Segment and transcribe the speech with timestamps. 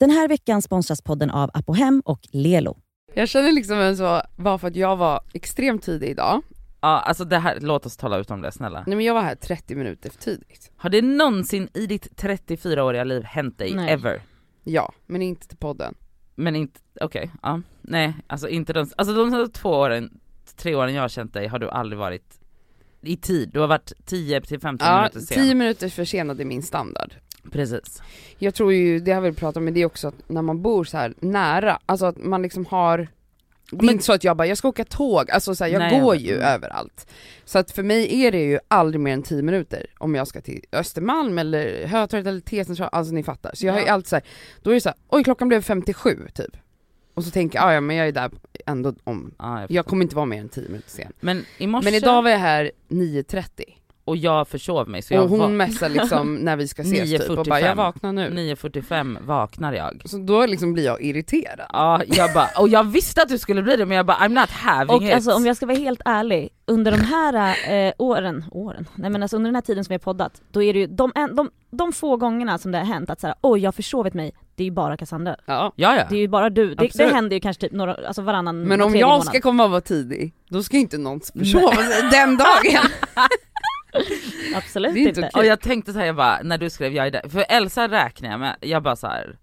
[0.00, 2.78] Den här veckan sponsras podden av Apohem och Lelo.
[3.14, 6.42] Jag känner liksom en så, bara för att jag var extremt tidig idag.
[6.80, 8.84] Ja alltså det här, låt oss tala ut om det snälla.
[8.86, 10.70] Nej men jag var här 30 minuter för tidigt.
[10.76, 13.92] Har det någonsin i ditt 34-åriga liv hänt dig Nej.
[13.92, 14.22] ever?
[14.64, 15.94] Ja, men inte till podden.
[16.34, 17.60] Men inte, okej, ja.
[17.82, 20.20] Nej, alltså inte de, alltså de två åren,
[20.56, 22.40] tre åren jag har känt dig har du aldrig varit
[23.02, 25.42] i tid, du har varit 10 till 15 Ja, minuter sen.
[25.44, 27.14] 10 minuter försenad är min standard.
[27.52, 28.02] Precis.
[28.38, 30.62] Jag tror ju, det har vi pratat om, men det är också att när man
[30.62, 33.08] bor så här nära, alltså att man liksom har
[33.70, 35.70] det är Men- inte så att jag bara, jag ska åka tåg, alltså så här,
[35.70, 36.46] jag Nej, går ju Mm.
[36.46, 37.06] överallt.
[37.44, 40.40] Så att för mig är det ju aldrig mer än 10 minuter om jag ska
[40.40, 43.50] till Östermalm eller Hötorget eller T-central, alltså ni fattar.
[43.54, 43.92] Så jag har ju Ja.
[43.92, 44.24] alltid så här,
[44.62, 46.56] då är det så här, oj klockan blev 57 typ.
[47.14, 48.30] Och så tänker jag, "Ah, ja men jag är där
[48.66, 51.12] ändå om, Ja, jag jag kommer inte vara mer än 10 minuter sen.
[51.20, 53.64] Men i morse, Men idag var jag här 9.30
[54.06, 57.10] och jag försov mig så jag och hon va- messar liksom när vi ska ses
[57.10, 57.66] typ och bara 9.45.
[57.66, 58.30] jag vaknar nu.
[58.30, 60.02] 9.45 vaknar jag.
[60.04, 61.66] Så då liksom blir jag irriterad.
[61.72, 64.40] Ja, jag bara, och jag visste att du skulle bli det men jag bara I'm
[64.40, 65.14] not having Och it.
[65.14, 67.56] alltså om jag ska vara helt ärlig, under de här
[67.88, 70.62] eh, åren, åren, nej men alltså under den här tiden som vi har poddat, då
[70.62, 73.36] är det ju de, en, de, de få gångerna som det har hänt att såhär,
[73.40, 75.36] oj jag har försovit mig, det är ju bara Cassandra.
[75.46, 75.72] Ja.
[75.76, 76.04] Ja ja.
[76.10, 78.82] Det är ju bara du, det, det händer ju kanske typ några, alltså varannan, Men
[78.82, 79.24] om jag månad.
[79.26, 82.90] ska komma och vara tidig, då ska inte någon försova sig den dagen.
[84.56, 85.20] Absolut Det är inte.
[85.20, 85.38] inte.
[85.38, 88.30] Och jag tänkte såhär, jag bara, när du skrev jag är där, för Elsa räknar
[88.30, 89.36] jag med, jag bara såhär,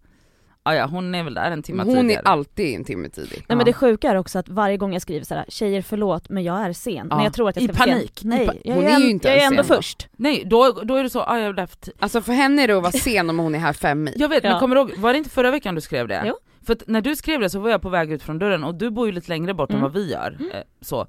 [0.65, 2.21] ja ja hon är väl där en timme Hon är tidigare.
[2.25, 3.31] alltid en timme tidig.
[3.31, 3.55] Nej Ja.
[3.55, 6.61] men det sjuka är också att varje gång jag skriver såhär, tjejer förlåt men jag
[6.61, 6.93] är sen.
[7.09, 7.15] Ja.
[7.15, 7.93] Men jag tror att jag I ska vara sen.
[7.97, 8.23] panik.
[8.23, 9.75] I Nej, pa- jag Hon är, är ju inte jag är ens ändå sen då.
[9.81, 10.07] först.
[10.11, 12.67] Nej då, då är det så, ja jag är där för Alltså för henne är
[12.67, 14.13] det att vara sen om hon är här fem i.
[14.15, 14.49] Jag vet Ja.
[14.49, 16.23] men kommer du ihåg, var det inte förra veckan du skrev det?
[16.25, 16.35] Jo.
[16.65, 18.75] För att när du skrev det så var jag på väg ut från dörren och
[18.75, 19.83] du bor ju lite längre bort än Mm.
[19.83, 20.37] vad vi gör.
[20.53, 21.07] Eh, så.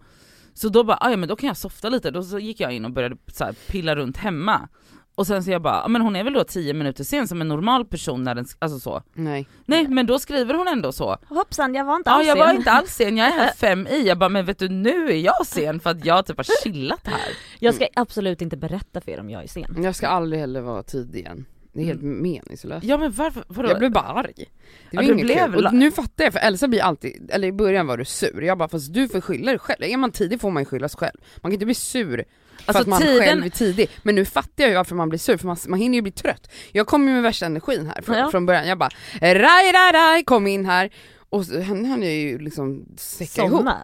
[0.54, 2.72] Så då bara, "Ah, ja men då kan jag softa lite, då så gick jag
[2.72, 4.68] in och började så här, pilla runt hemma.
[5.16, 7.40] Och sen så jag bara, "Ja, men hon är väl då 10 minuter sen som
[7.40, 9.02] en normal person när den, alltså så.
[9.12, 9.48] Nej.
[9.66, 11.16] Nej men då skriver hon ändå så.
[11.28, 12.56] Hoppsan jag var inte Ja alls jag var sen.
[12.56, 14.06] inte alls sen, jag är här fem i.
[14.08, 17.06] Jag bara, men vet du nu är jag sen för att jag typ har chillat
[17.06, 17.28] här.
[17.58, 19.76] Jag ska absolut inte berätta för er om jag är sen.
[19.82, 21.44] Jag ska aldrig heller vara tidig igen.
[21.74, 22.84] Det är helt meningslöst.
[22.86, 23.68] Ja men varför, vadå?
[23.68, 24.32] Jag blev bara arg.
[24.36, 24.44] Det
[24.90, 25.66] Ja, var du inget blev kul.
[25.66, 28.58] Och nu fattar jag, för Elsa blir alltid, eller i början var du sur, jag
[28.58, 30.98] bara fast du får skylla dig själv, är man tidig får man ju skylla sig
[30.98, 31.16] själv.
[31.36, 32.24] Man kan inte bli sur för
[32.66, 35.18] Alltså, att man tiden- själv är tidig, men nu fattar jag ju varför man blir
[35.18, 36.50] sur, för man, man hinner ju bli trött.
[36.72, 38.30] Jag kom ju med värsta energin här från, Ja.
[38.30, 38.90] från början, jag bara
[39.20, 40.90] raj raj raj, kom in här,
[41.30, 43.64] och så, han hann jag ju liksom säcka ihop.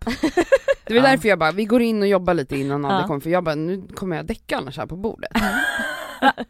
[0.85, 1.11] Det var Ja.
[1.11, 3.05] därför jag bara, vi går in och jobbar lite innan Ja.
[3.07, 5.31] kommer, för jag bara, nu kommer jag däcka annars här på bordet.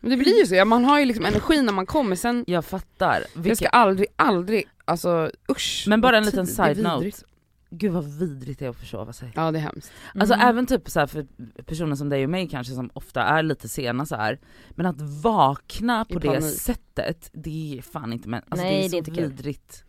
[0.00, 2.64] Men det blir ju så, man har ju liksom energi när man kommer, sen, Jag
[2.64, 3.24] fattar.
[3.34, 3.56] jag Vilka...
[3.56, 5.84] ska aldrig, aldrig, alltså usch.
[5.88, 6.96] Men bara en liten tid- det är side-note.
[6.98, 7.24] vidrigt.
[7.72, 9.32] Gud vad vidrigt det är att försova sig.
[9.36, 9.92] Ja det är hemskt.
[10.14, 10.48] Alltså Mm.
[10.48, 11.26] även typ så här för
[11.66, 14.38] personer som dig och mig kanske som ofta är lite sena så här.
[14.70, 18.80] men att vakna på det sättet, det är fan inte men alltså Nej, det är
[18.80, 19.24] det är så inte kul.
[19.30, 19.84] vidrigt.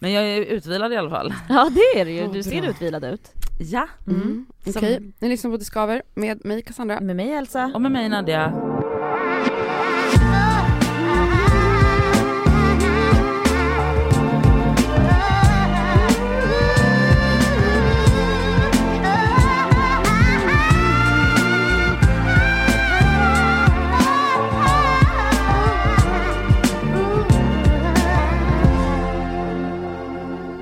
[0.00, 1.34] Men jag är utvilad i alla fall.
[1.48, 2.70] Ja det är det ju, du ser bra.
[2.70, 3.32] utvilad ut.
[3.60, 3.88] Ja.
[4.06, 4.46] Mm.
[4.64, 7.00] Som- Okej, ni lyssnar på Det Skaver med mig Cassandra.
[7.00, 7.70] Med mig Elsa.
[7.74, 8.73] Och med mig Nadja.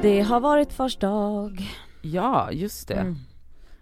[0.02, 1.62] Det har varit fars dag.
[2.02, 2.94] Ja just det.
[2.94, 3.16] Mm.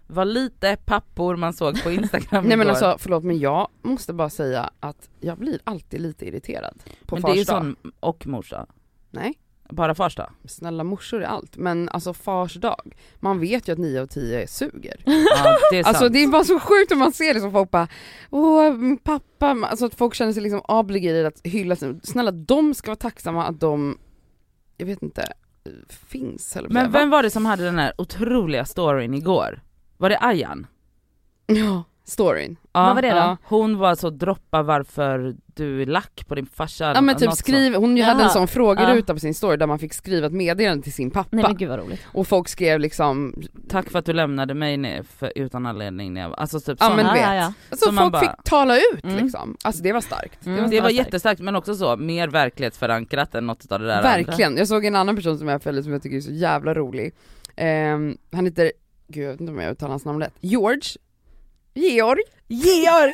[0.07, 4.29] Var lite pappor man såg på instagram Nej men alltså förlåt men jag måste bara
[4.29, 7.61] säga att jag blir alltid lite irriterad på Men fars det är ju dag.
[7.61, 8.65] sån, och mors dag.
[9.11, 9.33] Nej,
[9.69, 10.29] Bara fars dag.
[10.45, 11.57] snälla morsor är allt.
[11.57, 15.01] Men alltså fars dag, man vet ju att 9 av 10 suger.
[15.05, 16.13] Ja, det är Alltså sant.
[16.13, 17.87] det är bara så sjukt om man ser det som folk bara
[18.29, 18.73] Åh
[19.03, 22.95] pappa, alltså att folk känner sig liksom obligated att hylla sin, snälla de ska vara
[22.95, 23.97] tacksamma att de,
[24.77, 25.33] jag vet inte,
[25.89, 29.61] finns eller Men vem var det som hade den här otroliga storyn igår?
[29.97, 30.67] Var det Ayan?
[31.45, 32.55] Ja, storyn.
[32.73, 33.15] Ja, Vad var det då?
[33.15, 33.37] Ja.
[33.43, 36.91] Hon var så droppa varför du är lack på din farsa.
[36.95, 38.29] Ja men typ skriv, hon ju hade en Jaha.
[38.29, 41.29] sån frågeruta på sin story där man fick skriva ett meddelande till sin pappa.
[41.31, 42.01] Nej men gud vad roligt.
[42.05, 43.35] Och folk skrev liksom.
[43.69, 46.13] Tack för att du lämnade mig för, utan anledning.
[46.13, 46.95] När jag, alltså typ Ja, sån.
[46.95, 47.21] men ja, vet.
[47.21, 47.53] ja, ja.
[47.69, 49.17] alltså Så folk bara- fick tala ut Mm.
[49.23, 49.57] liksom.
[49.63, 50.45] Alltså det var starkt.
[50.45, 50.55] Mm.
[50.55, 51.05] Det var, Det var starkt.
[51.07, 54.09] jättestarkt men också så, mer verklighetsförankrat än något av det där andra.
[54.09, 56.73] Verkligen, jag såg en annan person som jag följer som jag tycker är så jävla
[56.73, 57.13] rolig.
[57.55, 58.71] Ehm, han heter,
[59.07, 60.81] gud jag vet inte om jag uttalar hans namn rätt, George,
[61.73, 63.13] Georg, Georg!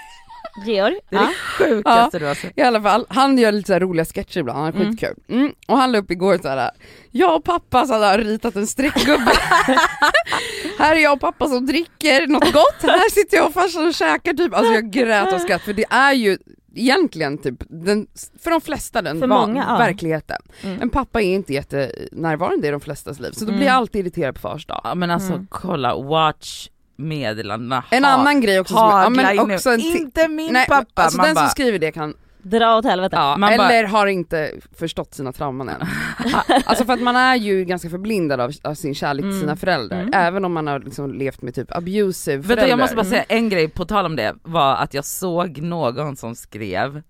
[0.66, 1.00] Georg?
[1.10, 2.58] Det är det sjukaste du har sett.
[2.58, 4.88] i alla fall, han gör lite så här roliga sketcher ibland, han är Mm.
[4.92, 5.16] skitkul.
[5.30, 5.52] Mm.
[5.68, 6.72] Och han la upp igår så här.
[7.12, 9.32] jag och pappa så hade han ritat en streckgubbe.
[10.80, 13.94] här är jag och pappa som dricker något gott, här sitter jag och farsan och
[13.94, 14.54] käkar typ.
[14.54, 16.38] Alltså jag grät av skratt för det är ju,
[16.76, 18.08] egentligen typ, den,
[18.44, 19.78] för de flesta den För va- många, ja.
[19.78, 20.42] verkligheten.
[20.64, 20.82] Mm.
[20.82, 23.58] En pappa är inte jättenärvarande i de flestas liv, så då Mm.
[23.58, 24.82] blir jag alltid irriterad på fars dag.
[24.84, 25.48] Ja men alltså Mm.
[25.50, 27.84] kolla, watch meddelandena.
[27.92, 31.02] En Ha- annan grej också som, ja, men också en Inte min Nej, pappa!
[31.02, 33.16] alltså Man den som bara, skriver det kan, Dra åt helvete.
[33.16, 35.82] ja, Man bara- eller har inte förstått sina trauman än.
[36.66, 39.40] alltså för att man är ju ganska förblindad av, av sin kärlek till Mm.
[39.42, 40.12] sina föräldrar, Mm.
[40.14, 42.68] även om man har liksom levt med typ abusive Vet du, föräldrar.
[42.68, 43.12] jag måste bara Mm.
[43.12, 47.02] säga en grej på tal om det, var att jag såg någon som skrev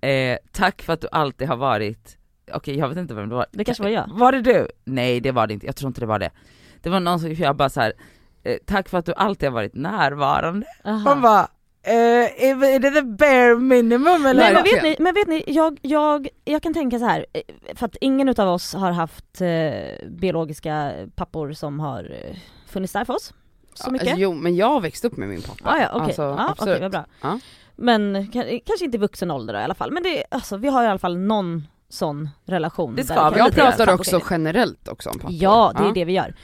[0.00, 2.16] eh, Tack för att du alltid har varit,
[2.52, 3.46] okej jag vet inte vem det var.
[3.52, 4.08] Det kanske var jag.
[4.12, 4.68] Var det du?
[4.84, 6.30] Nej det var det inte, jag tror inte det var det.
[6.82, 7.92] Det var någon som, jag bara så här.
[8.46, 10.66] Eh, tack för att du alltid har varit närvarande.
[10.84, 10.98] Aha.
[10.98, 11.48] Man bara,
[11.82, 14.34] eh, är det the bare minimum eller?
[14.42, 17.40] Nej, men vet ni, men vet ni jag, jag, jag kan tänka så här eh,
[17.74, 23.04] för att ingen utav oss har haft eh, biologiska pappor som har eh, funnits där
[23.04, 23.32] för oss.
[23.74, 24.08] Så Ja, mycket.
[24.08, 25.70] Alltså, jo men jag har växt upp med min pappa.
[25.70, 26.04] Ah, ja, okej.
[26.06, 26.80] Alltså, ja, absolut.
[26.80, 27.04] vad bra.
[27.20, 27.38] Ja.
[27.76, 29.92] Men ka- kanske inte i vuxen ålder då, i alla fall.
[29.92, 32.94] Men det, alltså, vi har i alla fall någon sån relation.
[32.94, 35.36] Det ska vi Jag pratar också generellt också om pappor.
[35.40, 36.34] Ja, det är det vi gör.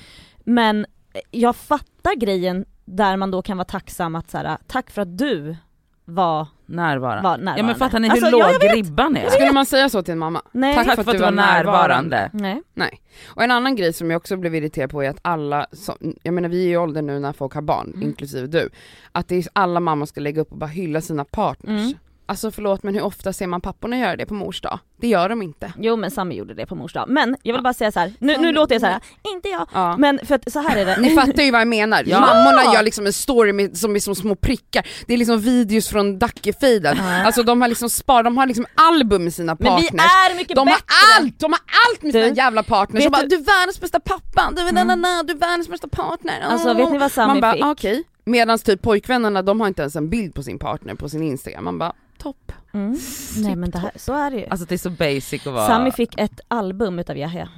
[0.44, 0.86] Men
[1.30, 5.18] jag fattar grejen där man då kan vara tacksam att så här, tack för att
[5.18, 5.56] du
[6.04, 7.22] var, Närvarande.
[7.28, 7.60] var närvarande.
[7.60, 9.28] Ja men fattar ni Alltså, hur jag låg ribban är?
[9.30, 10.42] Skulle man säga så till en mamma?
[10.52, 10.74] Nej.
[10.74, 12.30] Tack, för att du var närvarande.
[12.32, 12.62] Nej.
[12.74, 13.00] Nej.
[13.26, 16.34] Och en annan grej som jag också blev irriterad på är att alla, som, jag
[16.34, 18.02] menar vi är i åldern nu när folk har barn, Mm.
[18.08, 18.70] inklusive du,
[19.12, 21.80] att det är alla mammor ska lägga upp och bara hylla sina partners.
[21.82, 21.94] Mm.
[22.32, 24.78] Alltså förlåt men hur ofta ser man papporna göra det på mors dag?
[25.00, 25.72] Det gör de inte.
[25.78, 27.04] Jo men Sami gjorde det på mors dag.
[27.08, 28.12] Men jag vill bara säga så här.
[28.18, 29.00] nu, nu låter jag så här.
[29.34, 29.68] inte jag.
[29.74, 29.96] Ja.
[29.96, 30.96] Men för att så här är det.
[31.00, 32.20] Ni fattar ju vad jag menar, Ja.
[32.20, 35.88] mammorna gör liksom en story med, som är som små prickar, det är liksom videos
[35.88, 37.22] från Dackefejden, Ja.
[37.24, 40.36] alltså de har liksom spar, de har liksom album med sina Men partners vi är
[40.36, 40.86] mycket De har bättre.
[41.20, 43.80] allt, de har allt med Du, sina jävla partners, och bara du- du är världens
[43.80, 44.86] bästa pappa, du är, Mm.
[44.86, 46.40] na, na, na, du är världens bästa partner.
[46.40, 46.76] Alltså Åh.
[46.76, 47.64] vet ni vad Sami bara fick?
[47.64, 51.22] okej, medan typ pojkvännerna de har inte ens en bild på sin partner på sin
[51.22, 51.92] instagram, man bara
[52.22, 52.52] topp.
[52.72, 52.96] Mm.
[53.36, 54.46] Nej men det här, så är det ju.
[54.46, 55.66] Alltså det är så basic att vara...
[55.66, 57.48] Sami fick ett album utav Yahya,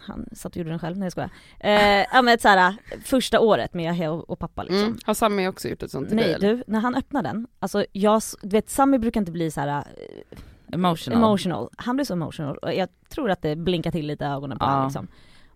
[0.00, 1.30] han satt och gjorde den själv, nej jag skojar.
[1.60, 2.74] Eh, ja men ett såhär,
[3.04, 4.78] första året med Yahya och, och pappa liksom.
[4.82, 4.98] Mm.
[5.04, 8.22] Har Sami också gjort ett sånt till Nej du, när han öppnade den, alltså jag,
[8.42, 10.38] du vet Sami brukar inte bli så här eh,
[10.72, 11.18] Emotional.
[11.18, 14.58] emotional, han blev så emotional och jag tror att det blinkar till lite i ögonen
[14.58, 14.68] på Ja.
[14.70, 15.08] honom liksom.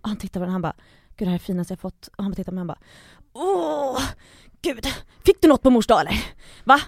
[0.02, 0.74] Och han tittade på den han bara,
[1.16, 2.76] gud det här är finaste jag fått, och han bara tittade på mig och han
[2.76, 2.78] bara,
[3.32, 4.00] åh,
[4.62, 4.86] gud,
[5.26, 6.24] fick du något på mors dag eller?
[6.64, 6.80] Va?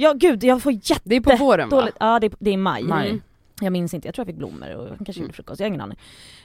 [0.00, 1.80] Ja gud, jag får jätte Det är på våren va?
[1.80, 2.82] dåligt, ja det, är- det är maj.
[2.82, 3.08] Maj.
[3.08, 3.22] Mm.
[3.60, 5.22] Jag minns inte, jag tror jag fick blommor och han kanske Mm.
[5.22, 5.98] gjorde frukost, jag har ingen aning.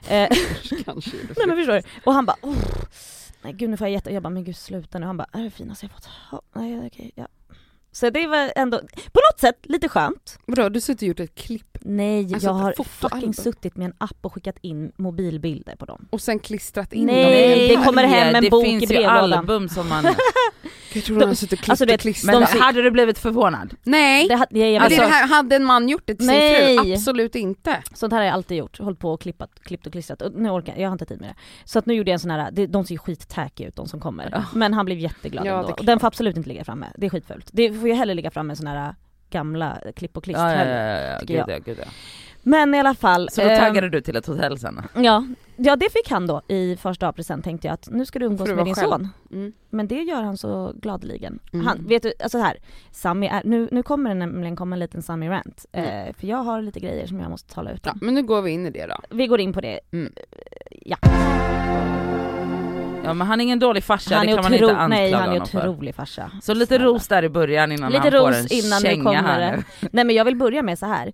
[0.09, 0.29] Eh,
[0.85, 1.81] Kanske nej men förstår du?
[2.05, 2.55] Och han bara, oh,
[3.41, 5.43] nej gud nu får jag jätte, jag bara men gud sluta nu, han bara, är
[5.43, 6.09] det finaste jag fått?
[6.31, 7.27] Ja, nej okej, ja.
[7.91, 8.77] Så det var ändå,
[9.11, 10.39] på något sätt lite skönt.
[10.45, 13.85] Vadå, du har suttit och gjort ett klipp Nej, Alltså, jag har fucking suttit med
[13.85, 16.07] en app och skickat in mobilbilder på dem.
[16.09, 18.83] och sen klistrat in Nej, dem i en det kommer hem en det bok finns
[18.83, 19.33] i ju brevlådan.
[19.33, 20.05] album som man...
[20.93, 22.39] Jag tror han har suttit och klippt Alltså, klistrat.
[22.39, 23.73] Men De hade du blivit förvånad?
[23.83, 24.27] Nej!
[24.27, 26.15] Det, hade- jag, jag, Men det är Alltså- det här, hade en man gjort det
[26.15, 26.77] till sin Nej.
[26.79, 26.93] fru?
[26.93, 27.83] Absolut inte.
[27.93, 30.49] Sånt här har jag alltid gjort, hållit på och klippat, klippt och klistrat och nu
[30.49, 31.35] orkar jag, jag har inte tid med det.
[31.65, 33.87] Så att nu gjorde jag en sån här, det- de ser ju skittacky ut de
[33.87, 34.43] som kommer.
[34.53, 35.83] Men han blev jätteglad Ja, det ändå.
[35.83, 37.49] den får absolut inte ligga framme, det är skitfult.
[37.53, 38.95] Det får ju hellre ligga framme såna här
[39.29, 40.55] gamla klipp och klister.
[40.55, 41.49] Ja, ja, ja, ja, gud jag.
[41.49, 41.87] ja, gud ja.
[42.47, 43.29] Men i alla fall.
[43.29, 44.81] Så då ehm, taggade du till ett hotell sen?
[44.95, 48.25] Ja, ja det fick han då i första present tänkte jag att nu ska du
[48.25, 48.89] umgås du med din själv?
[48.89, 49.09] son.
[49.31, 49.53] Mm.
[49.69, 51.39] Men det gör han så gladeligen.
[51.53, 51.65] Mm.
[51.65, 52.57] Han, vet du, alltså här,
[52.91, 55.65] Sami är, nu, nu kommer det nämligen komma en liten Sami rant.
[55.71, 56.07] Mm.
[56.07, 57.99] Eh, för jag har lite grejer som jag måste tala ut Ja, om.
[58.01, 58.95] men nu går vi in i det då.
[59.09, 59.79] Vi går in på det.
[59.91, 60.13] Mm.
[60.71, 60.97] Ja.
[63.05, 65.11] Ja men han är ingen dålig farsa, han det är kan man inte anklaga nej
[65.13, 66.31] han är otrolig farsa.
[66.41, 66.85] Så lite Snälla.
[66.85, 69.57] ros där i början innan Lite han får ros en innan nu känga kommer här
[69.57, 69.63] nu.
[69.91, 71.07] Nej men jag vill börja med så här.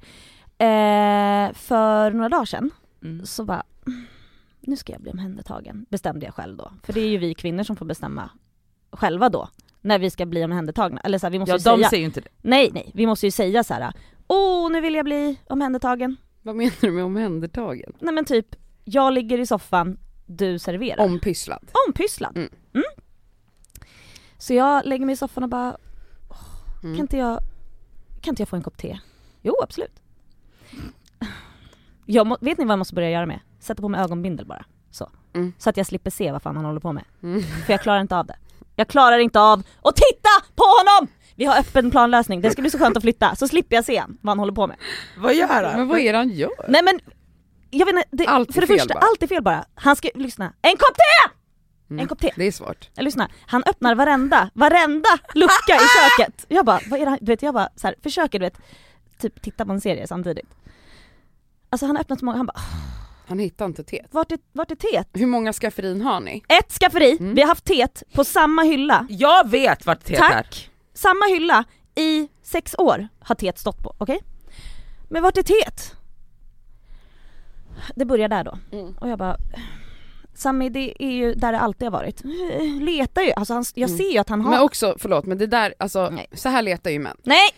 [0.57, 2.71] Eh, för några dagar sedan
[3.03, 3.25] Mm.
[3.25, 4.05] så bara, "Mm,
[4.61, 6.71] nu ska jag bli omhändertagen, bestämde jag själv då.
[6.83, 8.29] För det är ju vi kvinnor som får bestämma
[8.91, 9.49] själva då,
[9.81, 11.01] när vi ska bli omhändertagna.
[11.01, 12.27] Eller så här, vi måste Ja ju de säga, ser ju inte det.
[12.41, 13.93] nej nej, vi måste ju säga så här.
[14.27, 16.15] åh nu vill jag bli omhändertagen.
[16.41, 17.93] Vad menar du med omhändertagen?
[17.99, 18.47] Nej men typ,
[18.83, 19.97] jag ligger i soffan,
[20.37, 21.05] du serverar.
[21.05, 21.71] Ompysslad.
[21.87, 22.37] Ompysslad.
[22.37, 22.49] Mm.
[22.73, 22.83] Mm.
[24.37, 25.77] Så jag lägger mig i soffan och bara,
[26.83, 26.95] Mm.
[26.95, 27.39] kan inte jag,
[28.21, 28.99] kan inte jag få en kopp te?
[29.41, 30.01] Jo absolut.
[32.05, 33.39] Jag må, vet ni vad jag måste börja göra med?
[33.59, 34.65] Sätta på mig ögonbindel bara.
[34.91, 35.09] Så.
[35.33, 35.53] Mm.
[35.57, 37.03] Så att jag slipper se vad fan han håller på med.
[37.23, 37.41] Mm.
[37.65, 38.35] För jag klarar inte av det.
[38.75, 41.07] Jag klarar inte av att titta på honom!
[41.35, 44.03] Vi har öppen planlösning, det ska bli så skönt att flytta, så slipper jag se
[44.21, 44.77] vad han håller på med.
[45.17, 46.49] Vad gör Men vad är det han gör?
[46.69, 46.99] Nej men,
[47.71, 48.99] jag vet inte, det, Allt är för det första, bara.
[49.03, 49.65] allt är fel bara.
[49.75, 51.31] Han ska, lyssna, en kopp te!
[51.89, 51.99] Mm.
[52.01, 52.31] En kopp te.
[52.35, 52.89] Det är svårt.
[52.97, 55.79] Eh, Lyssna, han öppnar varenda, varenda lucka i
[56.19, 56.45] köket.
[56.47, 58.57] Jag bara, vad är det han, du vet jag bara så här, försöker du vet,
[59.19, 60.49] typ titta på en serie samtidigt.
[61.69, 62.59] Alltså han har öppnat så många, han bara,
[63.27, 64.05] Han hittar inte teet.
[64.11, 65.09] vart är, vart är teet?
[65.13, 66.43] Hur många skafferin har ni?
[66.47, 67.35] Ett skafferi, Mm.
[67.35, 69.05] vi har haft teet på samma hylla.
[69.09, 70.29] Jag vet vart teet är.
[70.29, 70.69] Tack!
[70.93, 71.63] Samma hylla
[71.95, 74.19] i sex år har teet stått på, okej?
[75.09, 75.95] Men vart är teet?
[77.95, 78.57] Det börjar där då.
[78.71, 78.93] Mm.
[79.01, 79.37] Och jag bara
[80.35, 82.21] Sami det är ju där det alltid har varit.
[82.81, 83.97] Letar ju, alltså han, jag Mm.
[83.97, 84.51] ser ju att han har...
[84.51, 86.27] Men också, förlåt men det där, alltså Nej.
[86.33, 87.17] så här letar ju män.
[87.23, 87.49] Nej!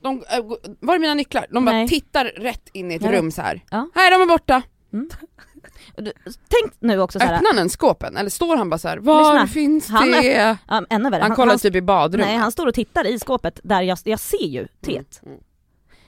[0.00, 0.44] De, äh,
[0.80, 1.46] var är mina nycklar?
[1.50, 1.88] De bara Nej.
[1.88, 3.10] tittar rätt in i ett vet.
[3.10, 3.64] rum så här.
[3.70, 3.88] Ja.
[3.94, 4.62] Nej de är borta.
[5.96, 8.96] Och du- Tänk nu också såhär, Öppnar han skåpen eller står han bara så här,
[8.98, 9.46] var Lyssna.
[9.46, 10.56] finns Han det?
[10.68, 11.22] ja, ännu värre.
[11.22, 12.26] Han, kollar typ i badrummet.
[12.28, 15.20] Nej han står och tittar i skåpet där jag, jag ser ju teet.
[15.22, 15.44] Mm, mm.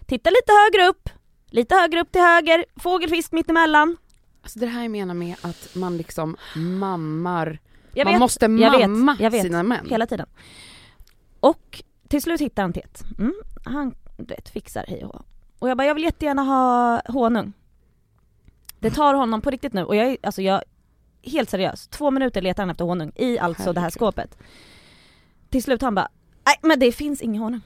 [0.07, 1.09] Titta lite högre upp,
[1.51, 3.97] lite högre upp till höger, fågelfisk mitt emellan.
[4.43, 7.59] Alltså det här jag menar med att man liksom mammar,
[7.95, 9.43] Jag man vet, måste jag vet, mamma jag vet.
[9.43, 9.87] sina män.
[9.91, 10.27] hela tiden.
[11.41, 13.03] Och till slut hittar han teet.
[13.19, 15.23] Mm, han du vet, fixar hej och.
[15.59, 17.53] Och jag bara, jag vill jättegärna ha honung.
[18.79, 20.63] Det tar honom på riktigt nu och jag alltså jag,
[21.23, 23.93] helt seriös, två minuter letar han efter honung i alltså det här Herregud.
[23.93, 24.39] skåpet.
[25.51, 26.09] Till slut han bara,
[26.47, 27.61] nej men det finns ingen honung.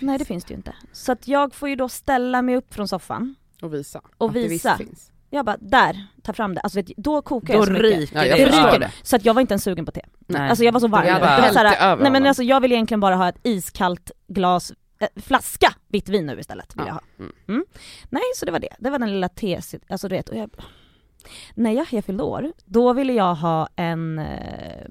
[0.00, 0.74] Nej det finns det ju inte.
[0.92, 4.00] Så att jag får ju då ställa mig upp från soffan Och visa.
[4.18, 4.76] och att det visa.
[4.76, 5.12] visst finns.
[5.30, 6.60] Jag bara, där, ta fram det.
[6.60, 8.12] Alltså vet, du, då kokar Då jag så mycket.
[8.14, 8.78] Ja, jag Det ryker.
[8.78, 8.90] det.
[9.02, 10.00] Så att jag var inte ens sugen på te.
[10.26, 10.48] Nej.
[10.50, 11.06] Alltså jag var så varm.
[11.06, 13.00] Du hade Det var hällt så här, det över nej men alltså jag vill egentligen
[13.00, 17.00] bara ha ett iskallt glas, äh, flaska vitt vin nu istället vill Ja.
[17.18, 17.32] jag ha.
[17.48, 17.64] Mm.
[18.10, 20.50] Nej så det var det, det var den lilla te, alltså du vet, och jag,
[21.54, 24.86] när jag, jag fyllde år, då ville jag ha en eh,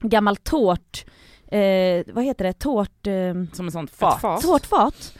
[0.00, 1.04] gammal tårt,
[1.48, 4.20] eh, vad heter det, tårt, eh, Som en sånt Ett fat.
[4.20, 4.42] fat.
[4.42, 5.14] tårtfat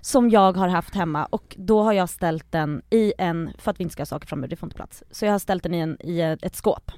[0.00, 3.80] som jag har haft hemma och då har jag ställt den i en, för att
[3.80, 5.02] vi inte ska ha saker framme, det får inte plats.
[5.10, 6.90] Så jag har ställt den i, en, i ett skåp.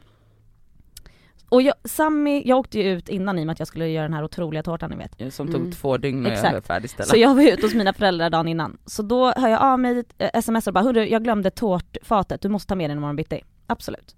[1.49, 4.02] Och jag, Sammy, jag åkte ju ut innan i och med att jag skulle göra
[4.02, 5.35] den här otroliga tårtan ni vet.
[5.35, 5.73] Som tog Mm.
[5.73, 7.06] två dygn höll färdigställa.
[7.06, 8.78] Så jag var ute hos mina föräldrar dagen innan.
[8.87, 12.49] Så då hör jag av mig, eh, sms och bara hörru jag glömde tårtfatet, du
[12.49, 13.42] måste ta med den imorgon bitti.
[13.66, 14.16] Absolut.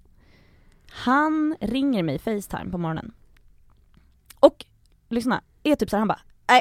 [0.90, 3.12] Han ringer mig Facetime på morgonen.
[4.40, 4.64] Och
[5.10, 6.60] lyssna, är typ så här, han bara nej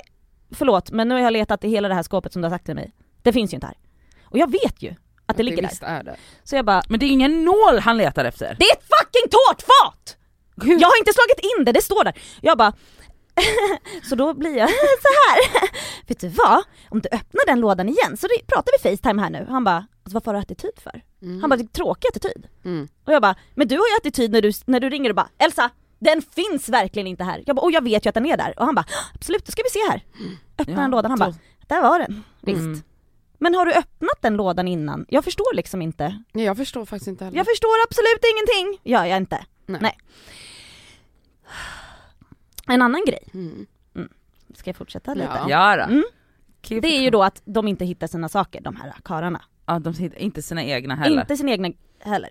[0.51, 2.65] förlåt men nu har jag letat i hela det här skåpet som du har sagt
[2.65, 2.93] till mig.
[3.21, 3.77] Det finns ju inte här.
[4.23, 5.87] Och jag vet ju att det ligger där.
[5.87, 6.15] är det.
[6.43, 8.55] Så jag bara, Men det är ingen nål han letar efter.
[8.59, 10.17] det är ett fucking tårtfat!
[10.55, 12.13] Jag har inte slagit in det, det står där.
[12.41, 12.73] Jag bara
[14.09, 14.69] så då blir jag
[15.01, 15.69] så här.
[16.07, 16.63] vet du vad?
[16.89, 19.45] Om du öppnar den lådan igen så pratar vi Facetime här nu.
[19.49, 21.01] Han bara, alltså, vad får du attityd för?
[21.21, 21.41] Mm.
[21.41, 22.47] Han bara, det är tråkig attityd.
[22.65, 22.87] Mm.
[23.05, 25.29] Och jag bara, men du har ju attityd när du, när du ringer och bara,
[25.37, 27.43] Elsa, den finns verkligen inte här.
[27.45, 28.59] Jag bara, och jag vet ju att den är där.
[28.59, 30.01] Och han bara, absolut, då ska vi se här.
[30.57, 31.33] Öppnar Ja, den lådan, han bara,
[31.67, 32.23] där var den.
[32.41, 32.59] Visst.
[32.59, 32.81] Mm.
[33.39, 35.05] Men har du öppnat den lådan innan?
[35.09, 36.23] Jag förstår liksom inte.
[36.33, 37.37] Nej, jag förstår faktiskt inte heller.
[37.37, 38.81] Jag förstår absolut ingenting.
[38.91, 39.45] Gör jag inte.
[39.65, 39.79] Nej.
[39.81, 39.97] Nej.
[42.67, 43.67] En annan grej, Mm.
[44.55, 45.29] ska jag fortsätta lite?
[45.47, 45.75] Ja.
[45.77, 45.83] Ja.
[45.83, 46.03] Mm.
[46.81, 49.41] Det är ju då att de inte hittar sina saker, de här karlarna.
[49.65, 51.21] Ja, de hittar inte sina egna heller.
[51.21, 52.29] Inte sina egna heller.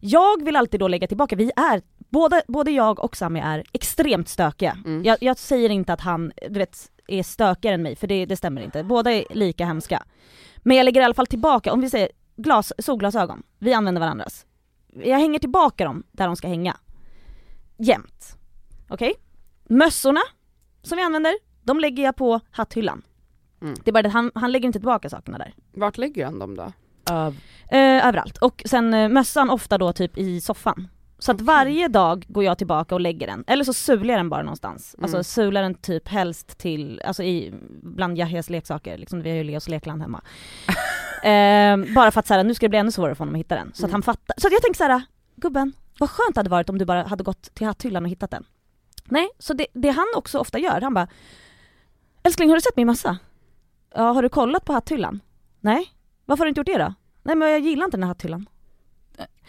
[0.00, 4.28] Jag vill alltid då lägga tillbaka, vi är, både, både jag och Sami är extremt
[4.28, 4.78] stökiga.
[4.86, 5.04] Mm.
[5.04, 8.36] Jag, jag säger inte att han, du vet, är stökigare än mig, för det, det
[8.36, 8.84] stämmer inte.
[8.84, 10.02] Båda är lika hemska.
[10.58, 14.46] Men jag lägger i alla fall tillbaka, om vi säger glas, solglasögon, vi använder varandras.
[15.04, 16.76] Jag hänger tillbaka dem där de ska hänga.
[17.78, 18.36] Jämt.
[18.88, 19.14] Okej?
[19.64, 20.20] Mössorna
[20.82, 23.02] som vi använder, de lägger jag på hatthyllan.
[23.62, 23.74] Mm.
[23.84, 25.54] Det är bara det, han, han lägger inte tillbaka sakerna där.
[25.72, 26.72] Vart lägger han dem då?
[27.04, 27.32] Ja,
[27.70, 28.38] Eh, överallt.
[28.38, 30.88] Och sen eh, mössan ofta då typ i soffan.
[31.18, 34.28] Så att varje dag går jag tillbaka och lägger den, eller så sular jag den
[34.28, 34.94] bara någonstans.
[34.98, 35.04] Mm.
[35.04, 39.44] Alltså sular den typ helst till, alltså i, bland Yahyas leksaker, liksom, vi har ju
[39.44, 40.22] Leos lekland hemma.
[41.22, 43.54] eh, bara för att såhär, nu ska det bli ännu svårare för honom att hitta
[43.54, 43.72] den.
[43.74, 43.92] Så att Mm.
[43.92, 44.34] han fattar.
[44.38, 45.02] Så att jag tänkte såhär,
[45.36, 48.30] gubben, vad skönt det hade varit om du bara hade gått till hatthyllan och hittat
[48.30, 48.44] den.
[49.04, 51.08] Nej, så det, det han också ofta gör, han bara
[52.22, 53.18] Älskling har du sett min mössa?
[53.94, 55.20] Ja, har du kollat på hatthyllan?
[55.60, 55.92] Nej.
[56.24, 56.94] Varför har du inte gjort det då?
[57.22, 58.46] Nej men jag gillar inte den här hatthyllan.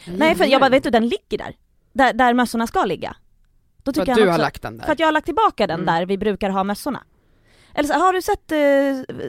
[0.06, 1.56] Nej för jag bara, vet du den ligger där.
[1.94, 3.16] Där, där mössorna ska ligga.
[3.84, 4.86] Då För att jag du också, har lagt den där.
[4.86, 5.96] För att jag har lagt tillbaka den Mm.
[5.96, 7.04] där vi brukar ha mössorna.
[7.74, 8.58] Eller så, har du sett eh,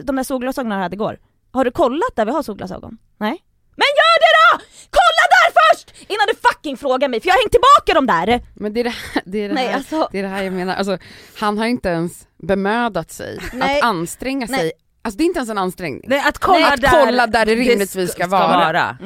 [0.03, 1.19] de där solglasögonen jag hade igår?
[1.51, 2.97] Har du kollat där vi har solglasögon?
[3.17, 3.43] Nej.
[3.75, 4.65] Men gör det då!
[4.89, 6.09] Kolla där först!
[6.11, 8.41] Innan du fucking frågar mig, för jag har hängt tillbaka dem där!
[8.53, 10.43] Men det är det här, det är det Nej här, alltså, det är det här
[10.43, 10.97] jag menar, alltså,
[11.39, 13.77] han har inte ens bemödat sig Nej.
[13.79, 14.71] att anstränga sig, Nej.
[15.01, 16.03] alltså det är inte ens en ansträngning.
[16.07, 18.97] Nej, att kolla, Nej, att där, kolla där det rimligtvis ska vara.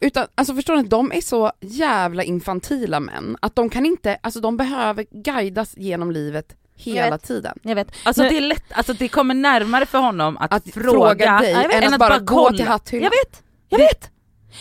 [0.00, 4.40] Utan, alltså förstår ni, de är så jävla infantila män, att de kan inte, alltså
[4.40, 7.22] de behöver guidas genom livet hela vet.
[7.22, 7.58] tiden.
[7.62, 7.88] jag vet.
[8.04, 11.38] Alltså Nu- det är lätt, alltså det kommer närmare för honom att, Att fråga, fråga,
[11.40, 11.76] dig jag vet.
[11.76, 13.02] än än att, bara, bara gå till hatthyllan.
[13.04, 14.10] Jag vet, jag vet!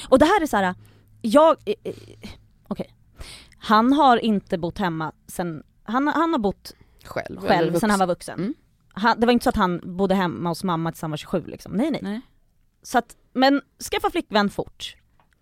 [0.10, 0.76] Och det här är så här.
[1.22, 1.94] jag, eh, eh,
[2.68, 2.94] okej.
[3.58, 6.74] Han har inte bott hemma sen, han, han har bott
[7.04, 7.42] Själv.
[7.42, 8.40] själv sen han var vuxen.
[8.40, 8.54] Mm.
[8.94, 11.44] Han, det var inte så att han bodde hemma hos mamma tills han var 27
[11.48, 12.00] liksom, nej nej.
[12.04, 12.22] Nej.
[12.84, 13.62] Så att, men
[13.92, 14.96] skaffa flickvän fort.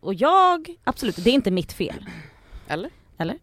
[0.04, 2.10] Och jag, absolut, det är inte mitt fel.
[2.68, 2.90] Eller?
[3.18, 3.38] Eller?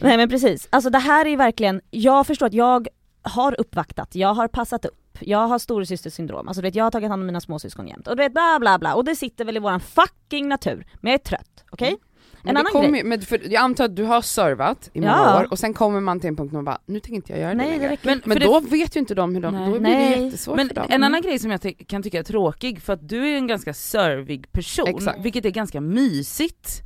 [0.00, 2.88] Nej men precis, alltså det här är verkligen, jag förstår att jag
[3.22, 7.08] har uppvaktat, jag har passat upp, jag har storasystersyndrom, alltså du vet jag har tagit
[7.08, 9.56] hand om mina småsyskon jämt och du vet bla bla bla och det sitter väl
[9.56, 11.88] i våran fucking natur, men jag är trött, okej?
[11.88, 12.00] Mm.
[12.42, 12.98] Men En det annan kommer grej.
[13.00, 15.40] ju- men för jag antar att du har servat i många Ja.
[15.40, 17.40] år och sen kommer man till en punkt där man bara, nu tänker inte jag
[17.40, 17.96] göra det Nej det längre.
[18.02, 19.64] Men, Men då vet ju inte de hur de, Nej.
[19.66, 20.14] då blir Nej.
[20.18, 20.86] det jättesvårt Men för dem.
[20.90, 23.46] en annan grej som jag ty- kan tycka är tråkig, för att du är en
[23.46, 25.18] ganska servig person, Exakt.
[25.24, 26.80] vilket är ganska mysigt.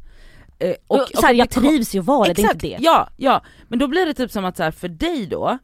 [0.59, 2.53] Eh, Och, och, så här, det jag kom- trivs ju att vara det, det är
[2.53, 2.77] inte det.
[2.81, 3.43] ja, ja.
[3.69, 5.59] Men då blir det typ som att så här, för dig då,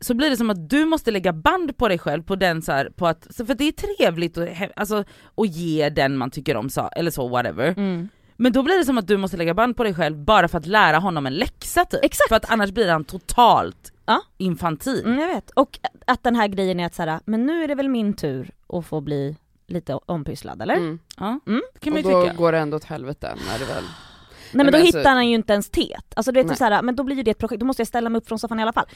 [0.00, 2.72] så blir det som att du måste lägga band på dig själv på den så
[2.72, 5.04] här, på att, så för det är trevligt att, alltså,
[5.36, 7.68] att ge den man tycker om, så, eller så whatever.
[7.76, 8.08] Mm.
[8.40, 10.58] Men då blir det som att du måste lägga band på dig själv bara för
[10.58, 12.04] att lära honom en läxa typ.
[12.04, 12.28] Exakt.
[12.28, 14.20] För att annars blir han totalt Ja.
[14.36, 15.02] infantil.
[15.06, 15.50] Mm, jag vet.
[15.50, 18.12] Och att den här grejen är att så här, men nu är det väl min
[18.12, 20.76] tur att få bli lite ompysslad eller?
[20.76, 20.98] Mm.
[21.18, 21.62] Ja, Mm.
[21.74, 22.34] det kan man Och ju då tycka.
[22.36, 23.84] går det ändå åt helvete när det väl...
[23.84, 26.04] Nej men då men alltså- hittar han ju inte ens teet.
[26.16, 27.88] Alltså du vet så här, men då blir ju det ett projekt, då måste jag
[27.88, 28.86] ställa mig upp från soffan i alla fall.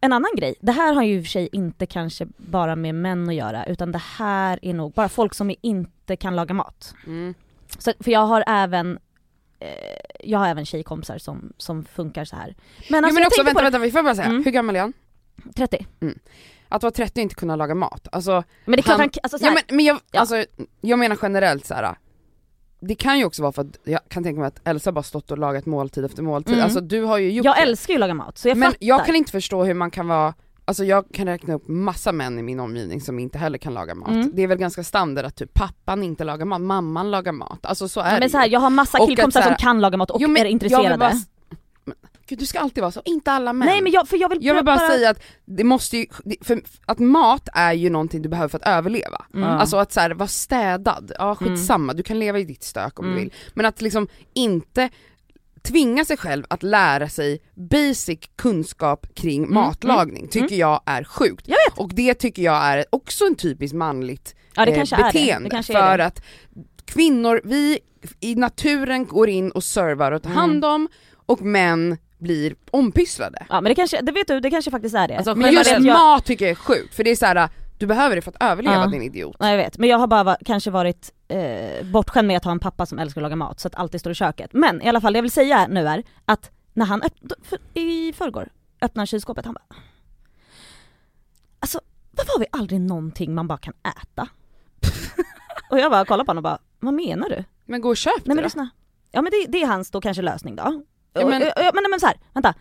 [0.00, 2.94] En annan grej, det här har ju i och för sig inte kanske bara med
[2.94, 6.94] män att göra utan det här är nog bara folk som inte kan laga mat.
[7.06, 7.34] Mm.
[7.78, 8.98] Så, för jag har även
[9.60, 9.68] eh,
[10.20, 12.46] jag har även tjejkompisar som, som funkar så här.
[12.46, 12.56] Men
[12.90, 14.44] jo alltså men jag också, vänta, vänta, vi får bara säga, Mm.
[14.44, 14.92] hur gammal är han?
[15.56, 15.86] 30.
[16.68, 19.10] Att vara 30 och inte kunna laga mat, alltså, Men det är klart Han- han,
[19.22, 20.20] alltså så ja, men, men jag, Ja.
[20.20, 20.44] alltså,
[20.80, 21.94] jag menar generellt så här.
[22.80, 25.30] Det kan ju också vara för att jag kan tänka mig att Elsa bara stått
[25.30, 26.64] och lagat måltid efter måltid, Mm.
[26.64, 27.60] alltså du har ju gjort jag det.
[27.62, 28.86] älskar ju att laga mat så jag men fattar.
[28.86, 32.38] jag kan inte förstå hur man kan vara, alltså jag kan räkna upp massa män
[32.38, 34.08] i min omgivning som inte heller kan laga mat.
[34.08, 34.30] Mm.
[34.34, 37.88] Det är väl ganska standard att typ pappan inte lagar mat, mamman lagar mat, alltså
[37.88, 40.10] så är ja, det men så här, jag har massa killkompisar som kan laga mat
[40.10, 40.98] och Jo, men är intresserade.
[40.98, 41.10] bara
[41.84, 41.94] men,
[42.26, 43.66] Gud du ska alltid vara så, inte alla män.
[43.68, 46.06] Nej men jag, för jag vill, Jag vill bara säga att det måste ju,
[46.40, 49.24] för att mat är ju någonting du behöver för att överleva.
[49.34, 49.48] Mm.
[49.48, 53.04] Alltså att så här, vara städad, ja skitsamma, du kan leva i ditt stök om
[53.04, 53.16] Mm.
[53.16, 53.32] du vill.
[53.54, 54.88] Men att liksom inte
[55.62, 61.48] tvinga sig själv att lära sig basic kunskap kring Mm, matlagning tycker jag är sjukt.
[61.48, 61.58] Jag.
[61.84, 65.62] Och det tycker jag är också en typiskt manligt Ja eh, beteende.
[65.62, 66.22] för att
[66.84, 67.78] kvinnor, vi
[68.20, 70.40] i naturen går in och servar och tar Mm.
[70.40, 70.88] hand om
[71.26, 73.46] och män blir ompysslade.
[73.48, 75.16] Ja men det kanske, det vet du, det kanske faktiskt är det.
[75.16, 77.48] Alltså, Men just det- jag, mat tycker jag är sjukt, för det är så här.
[77.82, 78.86] Du behöver det för att överleva Ja.
[78.86, 79.36] din idiot.
[79.40, 82.52] Nej jag vet, men jag har bara va- kanske varit eh, bortskämd med att ha
[82.52, 84.50] en pappa som älskar att laga mat så att alltid står i köket.
[84.52, 87.02] Men i alla fall det jag vill säga nu är att när han
[87.42, 88.48] för, i förrgår
[88.80, 89.76] öppnar kylskåpet, han bara
[91.60, 94.28] Alltså varför har vi aldrig någonting man bara kan äta?
[95.70, 97.44] och jag bara kollar på honom och bara, vad menar du?
[97.64, 98.68] Men gå och köp Nej det men lyssna.
[99.10, 100.82] Ja men det, det är hans då kanske lösning då.
[101.12, 102.54] Ja, Och- men- och- och- men, men så här, vänta.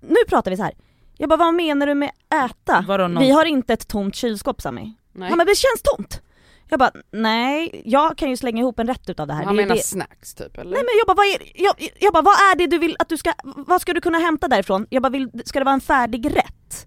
[0.00, 0.72] Nu pratar vi så här.
[1.18, 2.10] Jag bara vad menar du med
[2.44, 2.84] äta?
[2.88, 4.94] Vadå, någon- Vi har inte ett tomt kylskåp Sami.
[5.12, 5.28] Nej.
[5.28, 6.22] Han bara, det känns tomt.
[6.70, 9.44] Jag bara, nej, jag kan ju slänga ihop en rätt utav det här.
[9.44, 9.82] Han det, menar det.
[9.82, 10.70] snacks typ eller?
[10.70, 13.08] Nej men jag bara, vad är, jag, jag bara, vad är det du vill att
[13.08, 14.86] du ska, vad ska du kunna hämta därifrån?
[14.90, 16.86] Jag bara, vill, ska det vara en färdig rätt?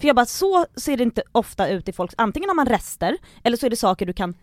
[0.00, 3.16] För jag bara, så ser det inte ofta ut i folks, antingen har man rester,
[3.44, 4.34] eller så är det saker du kan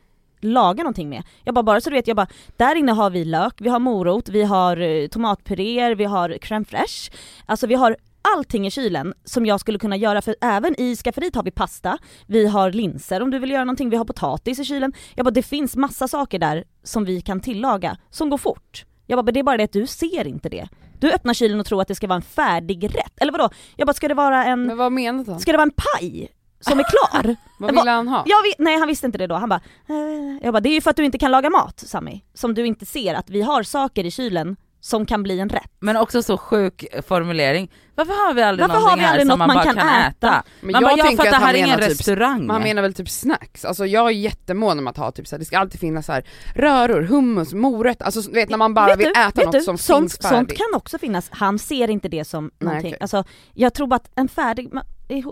[0.42, 1.24] laga någonting med.
[1.44, 3.80] Jag bara, bara så du vet, jag bara, där inne har vi lök, vi har
[3.80, 7.12] morot, vi har eh, tomatpuréer, vi har crème fraîche.
[7.46, 7.98] Alltså vi har
[8.36, 11.98] allting i kylen som jag skulle kunna göra, för även i skafferiet har vi pasta,
[12.28, 14.94] vi har linser om du vill göra någonting, vi har potatis i kylen.
[15.16, 18.86] Jag bara, det finns massa saker där som vi kan tillaga, som går fort.
[19.08, 20.68] Jag bara, men det är bara det att du ser inte det.
[21.00, 23.50] Du öppnar kylen och tror att det ska vara en färdig rätt, eller vadå?
[23.76, 25.40] Jag bara, ska det vara en, Men vad menar han?
[25.40, 26.28] ska det vara en paj
[26.60, 27.36] som är klar?
[27.60, 28.24] Vad ville han ha?
[28.26, 30.38] Jag nej han visste inte det då, han bara, eh.
[30.42, 32.24] jag bara det är ju för att du inte kan laga mat Sami.
[32.34, 34.56] Som du inte ser att vi har saker i kylen
[34.88, 35.72] som kan bli en rätt.
[35.80, 37.72] Men också så sjuk formulering.
[37.96, 39.76] Varför har vi aldrig Varför har vi aldrig här som något man, man bara kan
[39.76, 40.08] kan äta?
[40.28, 40.44] äta?
[40.62, 42.40] Men man jag bara, tänker för att det här är ingen typ- restaurang.
[42.40, 45.36] Men han menar väl typ snacks, alltså jag är jättemån om att ha typ så
[45.36, 46.24] här, det ska alltid finnas så här
[46.56, 49.62] röror, hummus, morötter, alltså du vet när man bara vet vill du, äta något du,
[49.62, 50.38] som sånt, finns färdigt.
[50.38, 52.98] sånt kan också finnas, han ser inte det som Nej, någonting, okej.
[53.02, 53.24] alltså
[53.54, 54.70] jag tror bara att en färdig,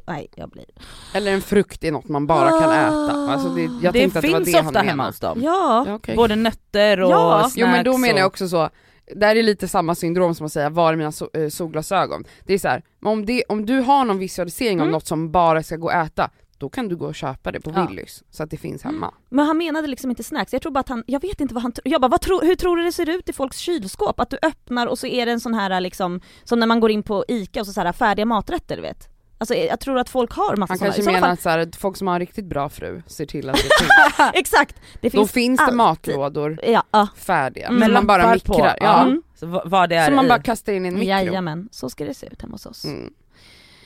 [0.07, 0.65] nej jag blir,
[1.13, 3.31] Eller en frukt är något man bara kan äta.
[3.33, 5.39] Alltså det, jag det tänkte att det var finns det han ofta hemma hos dem.
[5.43, 6.15] ja, Ja, okej.
[6.15, 7.39] Både nötter och Ja.
[7.41, 8.69] snacks Jo men då menar jag också så,
[9.15, 12.23] där är lite samma syndrom som att säga var är mina so- eh, solglasögon?
[12.45, 14.91] Det är så här, om, det, om du har någon visualisering av Mm.
[14.91, 17.71] något som bara ska gå att äta, då kan du gå och köpa det på
[17.75, 17.85] Ja.
[17.87, 19.13] Willys så att det finns hemma.
[19.29, 21.63] men han menade liksom inte snacks, jag tror bara att han, jag vet inte vad
[21.63, 24.19] han jag bara vad tro, hur tror du det ser ut i folks kylskåp?
[24.19, 26.91] Att du öppnar och så är det en sån här liksom, som när man går
[26.91, 29.09] in på ICA och så, så här färdiga maträtter du vet.
[29.37, 30.87] Alltså jag tror att folk har massa Han såna.
[30.87, 33.25] kanske sådana menar fall- att så här, folk som har en riktigt bra fru ser
[33.25, 34.29] till att det finns.
[34.33, 34.75] Exakt!
[35.01, 35.77] Det Då finns, finns det alltid.
[35.77, 37.07] matlådor ja, ja.
[37.15, 37.81] färdiga, Mm.
[37.83, 38.29] som man bara på.
[38.33, 38.77] mikrar.
[38.81, 39.03] Ja.
[39.03, 39.21] Mm.
[39.35, 40.29] Så vad- det är Som man i.
[40.29, 41.07] bara kastar in i en mikro.
[41.09, 42.85] Jajamän, så ska det se ut hemma hos oss.
[42.85, 43.13] Mm.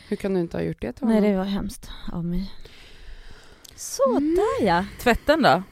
[0.07, 1.31] Hur kan du inte ha gjort det till Nej honom?
[1.31, 2.53] det var hemskt av mig.
[3.75, 4.35] Så Mm.
[4.35, 4.85] där ja.
[4.99, 5.63] Tvätten då?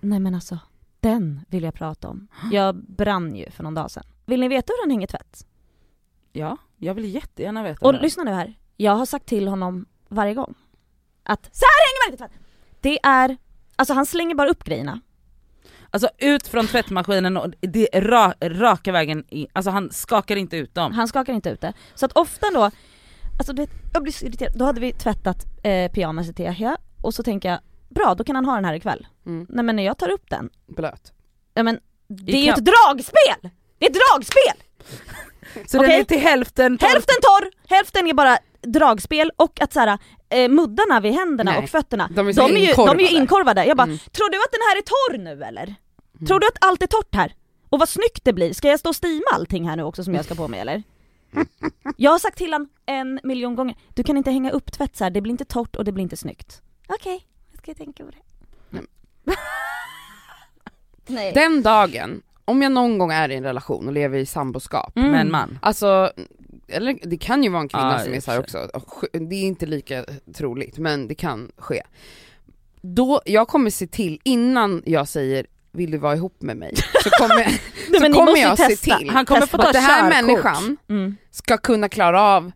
[0.00, 0.58] Nej men alltså,
[1.00, 2.28] den vill jag prata om.
[2.52, 4.04] Jag brann ju för någon dag sedan.
[4.26, 5.46] Vill ni veta hur den hänger tvätt?
[6.32, 8.00] Ja, jag vill jättegärna veta Och det.
[8.00, 8.54] lyssna nu här.
[8.80, 10.54] Jag har sagt till honom varje gång
[11.22, 12.44] att så här hänger man inte tvätt!
[12.80, 13.36] Det är,
[13.76, 15.00] alltså han slänger bara upp grejerna.
[15.90, 20.56] Alltså ut från tvättmaskinen och det är ra, raka vägen in, alltså han skakar inte
[20.56, 20.92] ut dem.
[20.92, 21.72] Han skakar inte ut det.
[21.94, 22.62] Så att ofta då,
[23.38, 24.58] alltså du vet, jag blir så irriterad.
[24.58, 28.36] Då hade vi tvättat eh, pyjamas i Tehia och så tänker jag, bra då kan
[28.36, 29.06] han ha den här ikväll.
[29.26, 29.46] Mm.
[29.48, 31.12] Nej men när jag tar upp den, Blöt.
[31.54, 32.58] ja men det är I ju kapp.
[32.58, 33.50] ett dragspel!
[33.78, 34.64] Det är ett dragspel!
[35.66, 35.90] Så Okej.
[35.90, 36.88] den är till hälften torr.
[36.88, 41.70] Hälften torr, hälften är bara dragspel och att såhär, eh, muddarna vid händerna Nej, och
[41.70, 43.64] fötterna, de är de är, ju, de är ju inkorvade.
[43.64, 43.98] Jag bara, Mm.
[43.98, 45.74] tror du att den här är torr nu eller?
[46.26, 47.34] Tror du att allt är torrt här?
[47.68, 50.14] Och vad snyggt det blir, ska jag stå och stima allting här nu också som
[50.14, 50.82] jag ska på mig eller?
[51.96, 55.04] Jag har sagt till han en miljon gånger, du kan inte hänga upp tvätt så
[55.04, 55.10] här.
[55.10, 56.62] det blir inte torrt och det blir inte snyggt.
[56.88, 58.16] Okej, jag ska tänka på det.
[58.70, 58.82] Nej.
[61.06, 61.32] Nej.
[61.32, 65.10] Den dagen, om jag någon gång är i en relation och lever i samboskap, Mm.
[65.10, 65.58] med en man.
[65.62, 66.12] alltså,
[66.68, 69.06] eller det kan ju vara en kvinna Ja, som är och så här för också,
[69.12, 70.04] det är inte lika
[70.34, 71.82] troligt men det kan ske.
[72.82, 76.74] Då, jag kommer se till, innan jag säger vill du vara ihop med mig?
[77.04, 77.44] Så kommer,
[77.96, 78.98] så men kommer jag se testa.
[78.98, 79.56] till Han kommer Testa.
[79.66, 80.26] att den här körkort.
[80.26, 81.16] människan Mm.
[81.30, 82.52] ska kunna klara av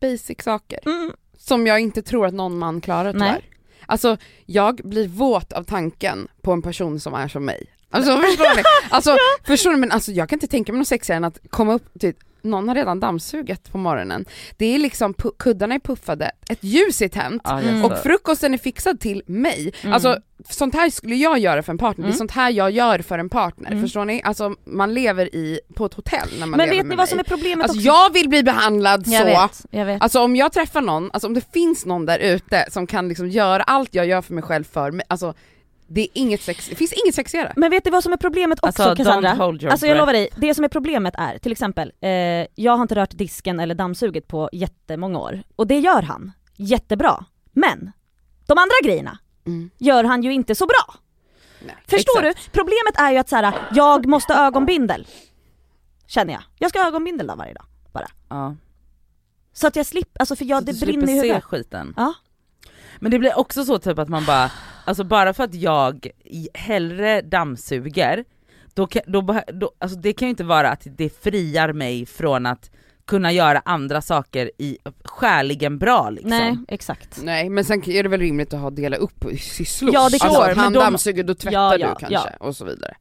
[0.00, 0.78] basic saker.
[0.86, 1.12] Mm.
[1.38, 3.26] Som jag inte tror att någon man klarar tyvärr.
[3.32, 3.42] Nej.
[3.86, 7.66] Alltså jag blir våt av tanken på en person som är som mig.
[7.90, 8.62] Alltså förstår ni?
[8.90, 9.76] Alltså, förstår ni?
[9.76, 12.68] Men alltså jag kan inte tänka mig något sexigare än att komma upp till någon
[12.68, 14.24] har redan dammsugit på morgonen.
[14.56, 17.84] Det är liksom, kuddarna är puffade, ett ljus är tänt Mm.
[17.84, 19.72] och frukosten är fixad till mig.
[19.82, 19.92] Mm.
[19.94, 22.14] Alltså sånt här skulle jag göra för en partner, det Mm.
[22.14, 23.70] är sånt här jag gör för en partner.
[23.70, 23.82] Mm.
[23.82, 24.22] Förstår ni?
[24.22, 27.08] Alltså man lever i, på ett hotell när man Men lever vet med ni vad
[27.08, 27.28] som är mig.
[27.28, 27.86] problemet Alltså också?
[27.86, 29.26] jag vill bli behandlad jag så.
[29.26, 30.02] vet, jag vet.
[30.02, 33.28] Alltså om jag träffar någon, alltså om det finns någon där ute som kan liksom
[33.28, 35.34] göra allt jag gör för mig själv för mig, alltså
[35.94, 37.52] det är inget sex, det finns inget sexigare.
[37.56, 39.70] Men vet du vad som är problemet också Alltså Cassandra?
[39.70, 42.10] Alltså jag lovar dig, det som är problemet är till exempel, eh,
[42.54, 45.42] jag har inte rört disken eller dammsuget på jättemånga år.
[45.56, 47.24] Och det gör han, jättebra.
[47.52, 47.92] Men,
[48.46, 49.70] de andra grejerna Mm.
[49.78, 50.94] gör han ju inte så bra.
[51.66, 52.44] Nej, Förstår exakt.
[52.44, 52.50] du?
[52.50, 55.06] Problemet är ju att så här, jag måste ha ögonbindel.
[56.06, 56.42] Känner jag.
[56.58, 57.64] Jag ska ha ögonbindel då varje dag.
[58.28, 58.56] Ja.
[59.52, 61.44] Så att jag slipper, alltså för jag, Så det du slipper brinner i se huvudet.
[61.44, 61.94] skiten.
[61.96, 62.14] Ja.
[63.00, 64.50] Men det blir också så typ att man bara,
[64.84, 66.06] alltså bara för att jag
[66.54, 68.24] hellre dammsuger,
[68.74, 72.70] då då, då, alltså det kan ju inte vara att det friar mig från att
[73.04, 76.30] kunna göra andra saker i skäligen bra liksom.
[76.30, 77.20] Nej, exakt.
[77.22, 79.94] Nej men sen är det väl rimligt att ha dela upp i sysslor.
[79.94, 82.46] Ja, det är alltså han de- dammsuger, då tvättar Ja, ja, du kanske ja.
[82.46, 82.94] och så vidare.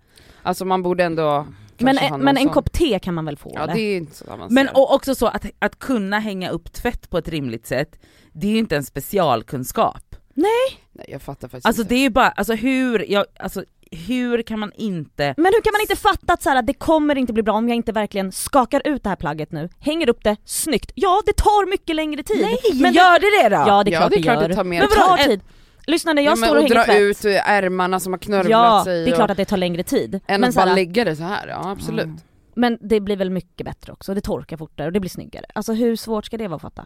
[0.44, 3.64] Alltså man borde ändå Men, ha men en kopp te kan man väl få Ja
[3.64, 3.74] eller?
[3.74, 4.52] det är inte så avancerat.
[4.52, 8.00] Men och också så att, att kunna hänga upp tvätt på ett rimligt sätt,
[8.34, 10.16] det är ju inte en specialkunskap.
[10.34, 11.94] Nej jag fattar faktiskt Alltså inte.
[11.94, 13.64] det är ju bara, alltså hur, jag, alltså
[14.08, 17.16] hur kan man inte Men hur kan man inte fatta att så här, det kommer
[17.18, 20.24] inte bli bra om jag inte verkligen skakar ut det här plagget nu, hänger upp
[20.24, 20.92] det snyggt.
[20.96, 22.42] Ja det tar mycket längre tid.
[22.42, 23.64] Nej, men gör det det då?
[23.68, 24.50] Ja det är Ja, klart det är det klart gör.
[24.50, 24.98] det tar mer men tid.
[24.98, 25.42] tar En- tid.
[25.88, 27.00] Lyssna när jag ja, står och och hänger dra tvätt.
[27.02, 29.84] ut ärmarna som har knörvlat Ja, sig det är klart och, att det tar längre
[29.84, 30.16] tid.
[30.28, 31.48] än Men, att bara här, lägga det så här.
[31.48, 32.04] ja absolut.
[32.06, 32.18] Mm.
[32.56, 35.46] men det blir väl mycket bättre också, det torkar fortare och det blir snyggare.
[35.56, 36.86] Alltså hur svårt ska det vara att fatta?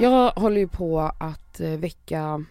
[0.00, 2.44] Jag håller ju på att eh, väcka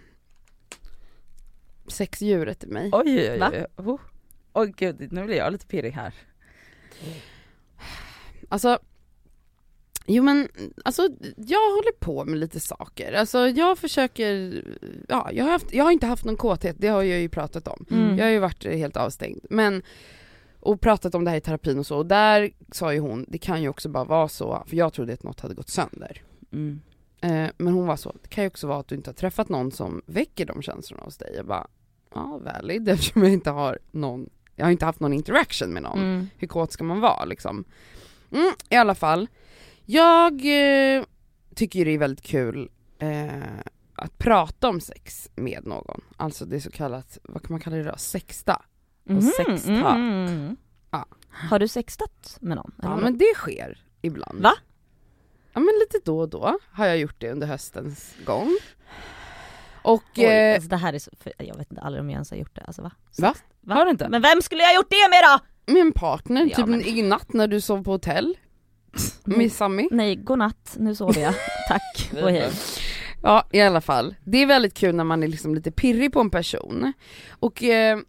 [1.87, 2.89] sexdjuret i mig.
[2.93, 3.97] Oj oj oj, oj.
[4.53, 4.65] Oh.
[4.65, 6.13] Gud, nu blir jag lite pirrig här.
[8.49, 8.79] Alltså,
[10.05, 10.49] jo men
[10.85, 11.01] alltså
[11.37, 13.13] jag håller på med lite saker.
[13.13, 14.63] Alltså jag försöker,
[15.07, 17.67] ja jag har, haft, jag har inte haft någon kåthet, det har jag ju pratat
[17.67, 17.85] om.
[17.91, 18.17] Mm.
[18.17, 19.45] Jag har ju varit helt avstängd.
[19.49, 19.83] Men,
[20.59, 23.37] och pratat om det här i terapin och så, och där sa ju hon, det
[23.37, 26.21] kan ju också bara vara så, för jag trodde att något hade gått sönder.
[26.51, 26.81] Mm.
[27.21, 29.49] Eh, men hon var så, det kan ju också vara att du inte har träffat
[29.49, 31.33] någon som väcker de känslorna hos dig.
[31.35, 31.67] Jag bara,
[32.13, 35.99] ja valid eftersom jag inte har någon, jag har inte haft någon interaction med någon.
[35.99, 36.27] Mm.
[36.37, 37.63] Hur kåt ska man vara liksom?
[38.31, 39.27] Mm, I alla fall,
[39.85, 41.03] jag eh,
[41.55, 43.29] tycker det är väldigt kul eh,
[43.95, 46.01] att prata om sex med någon.
[46.17, 47.97] Alltså det är så kallat, vad kan man kalla det då?
[47.97, 48.61] Sexta.
[49.03, 49.95] Mhm, sexta.
[49.95, 50.57] mm.
[50.91, 51.05] Ja.
[51.49, 52.71] Har du sextat med någon?
[52.81, 54.41] Ja men det sker ibland.
[54.41, 54.53] Va?
[55.53, 58.57] Ja men lite då och då har jag gjort det under höstens gång.
[59.81, 62.31] Och Oj, eh, alltså det här är så, jag vet inte aldrig om jag ens
[62.31, 62.91] har gjort det, alltså va?
[63.17, 63.33] Va?
[63.61, 63.75] va?
[63.75, 64.09] Har du inte?
[64.09, 65.39] Men vem skulle jag ha gjort det med då?
[65.79, 68.37] en partner, Ja, typ men- i natt när du sov på hotell.
[69.23, 69.87] Med Sammy.
[69.91, 71.33] Nej, godnatt, nu sover jag.
[71.67, 72.51] Tack och hej.
[73.23, 76.19] Ja i alla fall, det är väldigt kul när man är liksom lite pirrig på
[76.19, 76.93] en person.
[77.29, 77.99] Och eh,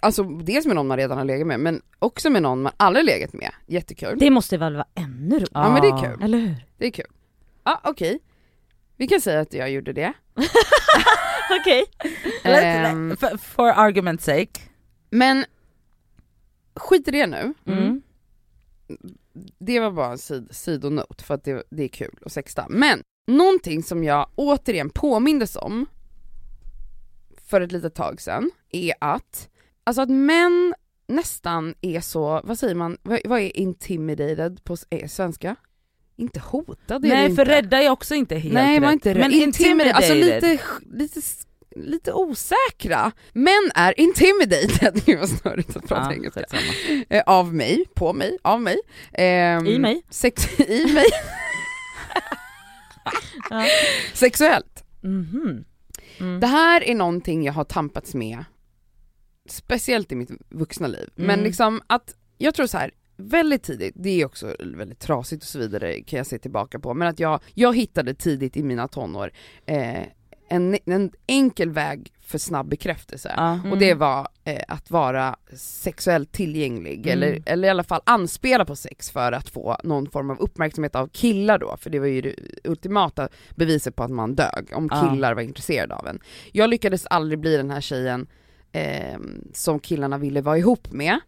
[0.00, 3.04] Alltså dels med någon man redan har legat med men också med någon man aldrig
[3.06, 4.18] legat med, jättekul.
[4.18, 5.48] Det måste väl vara ännu roligare?
[5.54, 6.54] Ja men det är kul, Eller hur?
[6.78, 7.06] det är kul.
[7.64, 8.18] Ja okej,
[8.96, 10.12] vi kan säga att jag gjorde det.
[11.60, 11.84] Okej.
[12.44, 14.60] Eller, Ehm, for, for argument's sake.
[15.10, 15.44] Men
[16.76, 17.54] skit i det nu.
[17.66, 18.02] Mm.
[19.58, 22.66] Det var bara en sid sidonot för att det, det är kul att sexta.
[22.68, 25.86] Men någonting som jag återigen påmindes om
[27.46, 29.48] för ett litet tag sedan är att,
[29.88, 30.74] alltså att män
[31.08, 35.56] nästan är så, vad säger man, vad, vad är intimidated på eh, svenska?
[36.16, 37.36] Inte hotad är det Nej inte.
[37.36, 38.92] för rädda är också inte helt Nej, rätt.
[38.92, 39.18] inte rätt.
[39.20, 40.58] Men intimidated, alltså lite,
[40.90, 41.20] lite,
[41.76, 43.12] lite osäkra.
[43.32, 46.44] Män är intimidated, det var snurrigt att prata Ja, engelska.
[47.08, 48.78] Eh, av mig, på mig, av mig.
[49.12, 50.02] Ehm, I mig.
[50.10, 51.04] Sex, I mig.
[53.50, 53.64] Ja.
[54.14, 54.84] Sexuellt.
[55.02, 55.64] Mhm.
[56.20, 56.40] Mm.
[56.40, 58.44] Det här är någonting jag har tampats med,
[59.50, 61.08] speciellt i mitt vuxna liv.
[61.14, 61.44] Men Mm.
[61.44, 65.58] liksom att, jag tror så här väldigt tidigt, det är också väldigt trasigt och så
[65.58, 69.30] vidare kan jag se tillbaka på, men att jag, jag hittade tidigt i mina tonår
[69.66, 70.02] eh,
[70.50, 73.28] en, en enkel väg för snabb bekräftelse.
[73.28, 73.72] Mm.
[73.72, 77.12] Och det var eh, att vara sexuellt tillgänglig Mm.
[77.12, 80.94] eller, eller i alla fall anspela på sex för att få någon form av uppmärksamhet
[80.94, 82.34] av killar då, för det var ju det
[82.64, 86.20] ultimata beviset på att man dög, om killar var intresserade av en.
[86.52, 88.26] Jag lyckades aldrig bli den här tjejen
[88.72, 89.18] eh,
[89.52, 91.20] som killarna ville vara ihop med,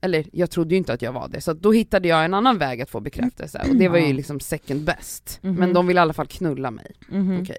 [0.00, 2.58] eller jag trodde ju inte att jag var det, så då hittade jag en annan
[2.58, 5.38] väg att få bekräftelse och det var ju liksom second best.
[5.42, 5.54] Mhm.
[5.54, 6.92] Men de ville i alla fall knulla mig.
[7.08, 7.40] Mhm.
[7.42, 7.56] Okej.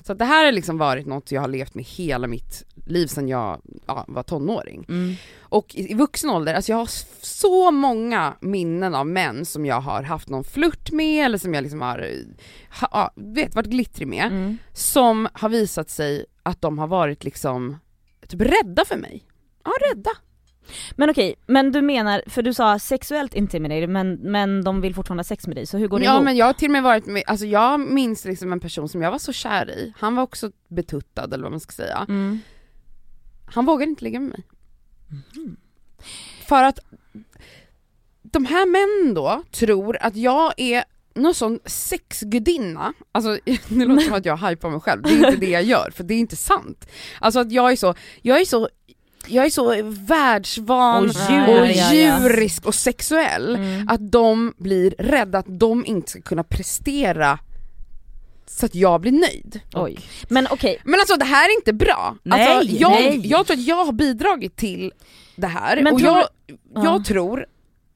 [0.00, 3.06] Så att det här har liksom varit något jag har levt med hela mitt liv
[3.06, 4.84] sedan jag ja, var tonåring.
[4.88, 5.14] Mm.
[5.40, 6.88] Och i, i vuxen ålder, alltså jag har
[7.22, 11.62] så många minnen av män som jag har haft någon flört med eller som jag
[11.62, 12.10] liksom har,
[12.90, 14.58] ha, vet, varit glittrig med, Mm.
[14.72, 17.76] som har visat sig att de har varit liksom
[18.30, 19.24] typ rädda för mig.
[19.64, 20.10] Ja, rädda.
[20.96, 25.20] Men okej, men du menar, för du sa sexuellt intimidated men, men de vill fortfarande
[25.20, 26.24] ha sex med dig, så hur går det Ja ihop?
[26.24, 29.02] men jag har till och med varit med, alltså jag minns liksom en person som
[29.02, 32.06] jag var så kär i, han var också betuttad eller vad man ska säga.
[32.08, 32.38] Mm.
[33.46, 34.44] Han vågade inte ligga med mig.
[36.48, 36.78] För att
[38.22, 44.14] de här männen då tror att jag är någon sån sexgudinna, alltså det låter som
[44.14, 46.36] att jag hypar mig själv, det är inte det jag gör för det är inte
[46.36, 46.86] sant.
[47.20, 48.68] Alltså att jag är så, jag är så
[49.26, 52.18] jag är så världsvan Och och, djur- ja, ja.
[52.22, 53.88] djurisk och sexuell Mm.
[53.88, 57.38] att de blir rädda att de inte ska kunna prestera
[58.46, 59.60] så att jag blir nöjd.
[59.74, 59.98] Oj.
[60.28, 62.16] Men okej, Men alltså det här är inte bra.
[62.22, 63.20] Nej, alltså, jag, nej.
[63.26, 64.92] jag tror att jag har bidragit till
[65.36, 66.26] det här Men och tror jag,
[66.74, 66.84] Ja.
[66.84, 67.46] jag tror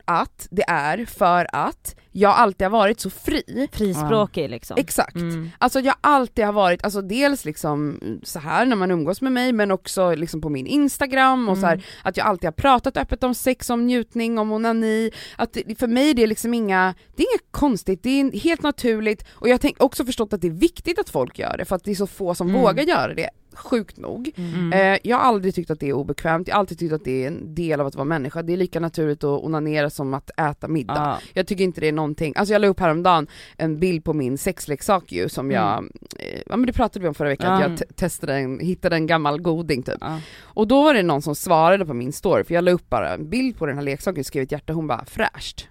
[0.04, 3.68] att det är för att jag alltid har varit så fri.
[3.72, 4.76] frispråkig liksom.
[4.80, 5.16] Exakt.
[5.16, 5.50] Mm.
[5.58, 9.52] Alltså jag alltid har varit, alltså dels liksom så här när man umgås med mig
[9.52, 11.84] men också liksom på min instagram och så här, Mm.
[12.02, 15.86] att jag alltid har pratat öppet om sex, om njutning, om onani, att det, för
[15.86, 19.62] mig det är liksom inga, det är inget konstigt, det är helt naturligt och jag
[19.62, 21.94] har också förstått att det är viktigt att folk gör det för att det är
[21.94, 22.60] så få som Mm.
[22.60, 24.30] vågar göra det, sjukt nog.
[24.36, 24.72] Mm.
[24.72, 27.24] Eh, jag har aldrig tyckt att det är obekvämt, jag har alltid tyckt att det
[27.24, 30.30] är en del av att vara människa, det är lika naturligt att onanera som att
[30.36, 30.94] äta middag.
[30.96, 31.18] Ja.
[31.34, 34.38] Jag tycker inte det är någonting, alltså jag la upp häromdagen en bild på min
[34.38, 35.84] sexleksak ju som jag,
[36.18, 37.64] eh, ja men det pratade vi om förra veckan, Ja.
[37.66, 39.98] att jag te- testade en, hittade en gammal goding typ.
[40.00, 40.20] Ja.
[40.42, 43.14] Och då var det någon som svarade på min story, för jag la upp bara
[43.14, 45.68] en bild på den här leksaken och skrev ett hjärta, hon bara fräscht.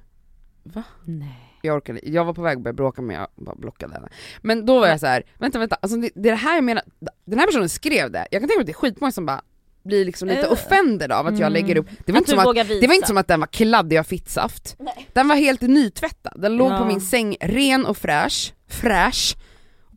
[1.05, 1.52] Nej.
[1.65, 4.09] Jag orkade jag var på väg att börja bråka men jag bara blockade henne.
[4.41, 6.63] Men då var jag så här: vänta vänta, alltså det, det är det här jag
[6.63, 6.83] menar,
[7.25, 9.41] den här personen skrev det, jag kan tänka mig att det är skitmånga som bara
[9.83, 10.51] blir liksom lite Eh.
[10.51, 11.53] offended av att jag Mm.
[11.53, 12.79] lägger upp, det var, Att inte som att, visa.
[12.81, 14.77] det var inte som att den var kladdig av fittsaft.
[15.13, 16.77] Den var helt nytvättad, den låg Ja.
[16.77, 19.35] på min säng ren och fräsch, fräsch.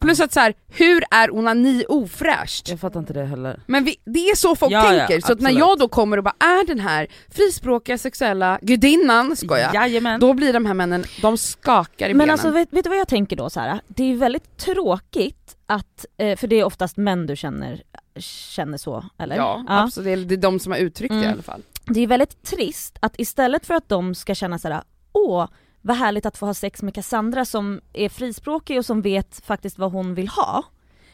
[0.07, 2.69] Plus att så här, hur är onani ofräscht?
[2.69, 3.61] Jag fattar inte det heller.
[3.67, 6.17] Men vi, det är så folk Ja, ja, tänker, så att när jag då kommer
[6.17, 10.21] och bara är den här frispråkiga sexuella gudinnan, skojar, Jajamän.
[10.21, 12.31] då blir de här männen, de skakar i Men benen.
[12.33, 13.81] alltså vet, vet du vad jag tänker då här?
[13.89, 17.83] Det är ju väldigt tråkigt att, eh, för det är oftast män du känner,
[18.19, 19.37] känner så, eller?
[19.37, 21.33] Ja, absolut, det är, det är de som har uttryckt det i Mm.
[21.33, 21.63] alla fall.
[21.85, 25.47] Det är väldigt trist att istället för att de ska känna såhär, åh
[25.87, 29.79] vad härligt att få ha sex med Cassandra som är frispråkig och som vet faktiskt
[29.79, 30.65] vad hon vill ha.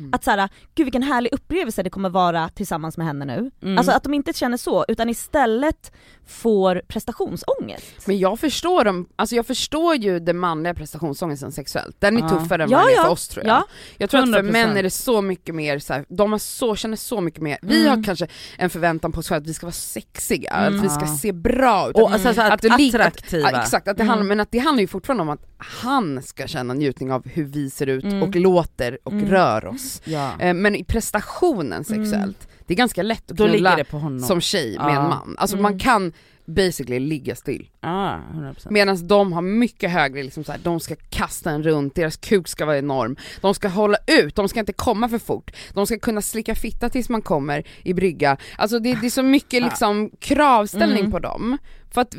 [0.02, 0.14] Mm.
[0.14, 3.50] Att såhär, gud vilken härlig upplevelse det kommer vara tillsammans med henne nu.
[3.62, 3.78] Mm.
[3.78, 5.92] Alltså att de inte känner så, utan istället
[6.26, 8.06] får prestationsångest.
[8.06, 12.28] Men jag förstår dem, alltså jag förstår ju den manliga prestationsångesten sexuellt, den är Ja.
[12.28, 13.04] tuffare än Ja, vad den är ja.
[13.04, 13.56] för oss tror jag.
[13.56, 13.64] Ja.
[13.98, 14.52] Jag tror att för 100%.
[14.52, 17.58] män är det så mycket mer så här, de har så, känner så mycket mer,
[17.62, 17.96] vi Mm.
[17.98, 18.26] har kanske
[18.58, 20.78] en förväntan på oss själva att vi ska vara sexiga, Mm.
[20.78, 23.10] att vi ska se bra ut, och alltså, så att att, attraktiva.
[23.52, 24.08] Ja, exakt, att det Mm.
[24.08, 27.44] handlar, men att det handlar ju fortfarande om att han ska känna njutning av hur
[27.44, 28.22] vi ser ut Mm.
[28.22, 29.28] och låter och Mm.
[29.28, 29.91] rör oss.
[30.04, 30.32] Ja.
[30.40, 33.84] Eh, Men i prestationen sexuellt, det är ganska lätt att knulla
[34.28, 35.34] som tjej med en man.
[35.38, 35.62] Alltså Mm.
[35.62, 36.12] man kan
[36.44, 37.68] basically ligga still.
[37.80, 38.70] Ah, 100%.
[38.70, 42.48] Medan de har mycket högre, liksom så här, de ska kasta en runt, deras kuk
[42.48, 45.98] ska vara enorm, de ska hålla ut, de ska inte komma för fort, de ska
[45.98, 48.36] kunna slicka fitta tills man kommer i brygga.
[48.58, 51.10] Alltså det, det är så mycket liksom kravställning Mm.
[51.12, 51.58] på dem,
[51.90, 52.14] för att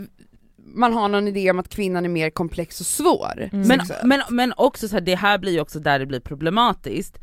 [0.76, 3.50] man har någon idé om att kvinnan är mer komplex och svår.
[3.54, 3.68] Mm.
[3.68, 7.18] Men, men, men också så här, det här blir ju också där det blir problematiskt,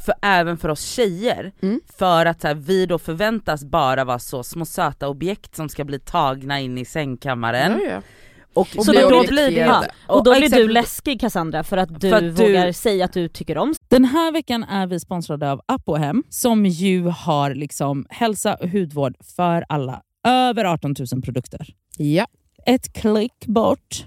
[0.00, 1.80] för även för oss tjejer, Mm.
[1.98, 5.98] för att här, vi då förväntas bara vara så små söta objekt som ska bli
[5.98, 7.80] tagna in i sängkammaren.
[7.84, 8.02] Ja, ja.
[8.54, 12.00] Och, Och Så bli då, blir, ja, och då blir du läskig Cassandra för att
[12.00, 15.00] du För att du- vågar säga att du tycker om Den här veckan är vi
[15.00, 20.02] sponsrade av Apohem som ju har liksom hälsa och hudvård för alla.
[20.28, 21.66] Över 18 000 produkter.
[21.96, 22.26] ja.
[22.66, 24.06] Ett klick bort.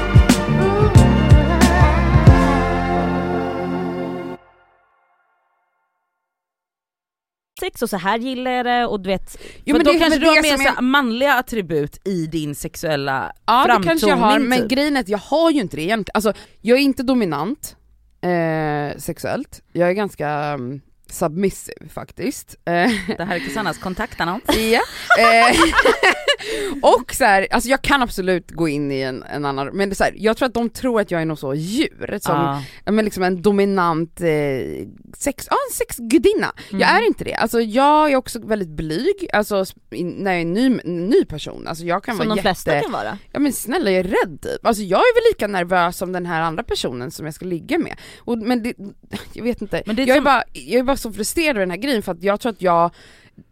[7.61, 10.19] Sex och så här gillar jag det och du vet Jo, för då det kanske
[10.19, 14.17] du har det mer här manliga attribut i din sexuella Ja det framtoning kanske jag
[14.17, 14.69] har, men typ.
[14.69, 16.13] grejen är att jag har ju inte det egentligen.
[16.15, 17.75] Alltså jag är inte dominant
[18.21, 22.55] eh, sexuellt, jag är ganska um, submissive faktiskt.
[22.65, 24.43] Eh, Det här är Susannas kontaktannons.
[24.47, 24.81] ja.
[25.19, 25.55] eh,
[26.81, 29.93] och så här, alltså jag kan absolut gå in i en, en annan, men det
[29.93, 32.63] är så här, jag tror att de tror att jag är något så djur, som
[32.85, 34.27] ja, men liksom en dominant eh,
[35.17, 36.53] sex, ja, en sexgudinna.
[36.71, 37.33] Jag är inte det.
[37.33, 41.67] Alltså jag är också väldigt blyg, alltså när jag är en ny, ny person.
[41.67, 42.47] Alltså jag kan som vara de jätte...
[42.49, 43.17] flesta kan vara.
[43.31, 44.65] Ja men snälla jag är rädd typ.
[44.65, 47.79] Alltså jag är väl lika nervös som den här andra personen som jag ska ligga
[47.79, 47.95] med.
[48.19, 48.73] Och, men det,
[49.33, 51.49] jag vet inte, Men det är jag, är som- bara, jag är bara så frustrerad
[51.49, 52.91] över den här grejen för att jag tror att jag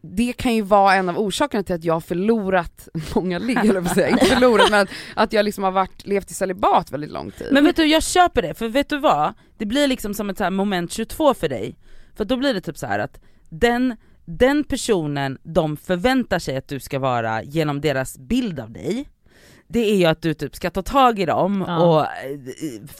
[0.01, 3.79] det kan ju vara en av orsakerna till att jag har förlorat många ligg eller
[3.79, 7.11] vad säga, inte förlorat men att, att jag liksom har varit, levt i celibat väldigt
[7.11, 7.47] lång tid.
[7.51, 9.33] Men vet du, jag köper det, för vet du vad?
[9.57, 11.75] Det blir liksom som ett så här moment 22 för dig.
[12.15, 13.19] För då blir det typ så här att
[13.49, 19.09] den, den personen de förväntar sig att du ska vara genom deras bild av dig,
[19.71, 21.77] det är ju att du typ ska ta tag i dem Ja.
[21.77, 22.07] och eh,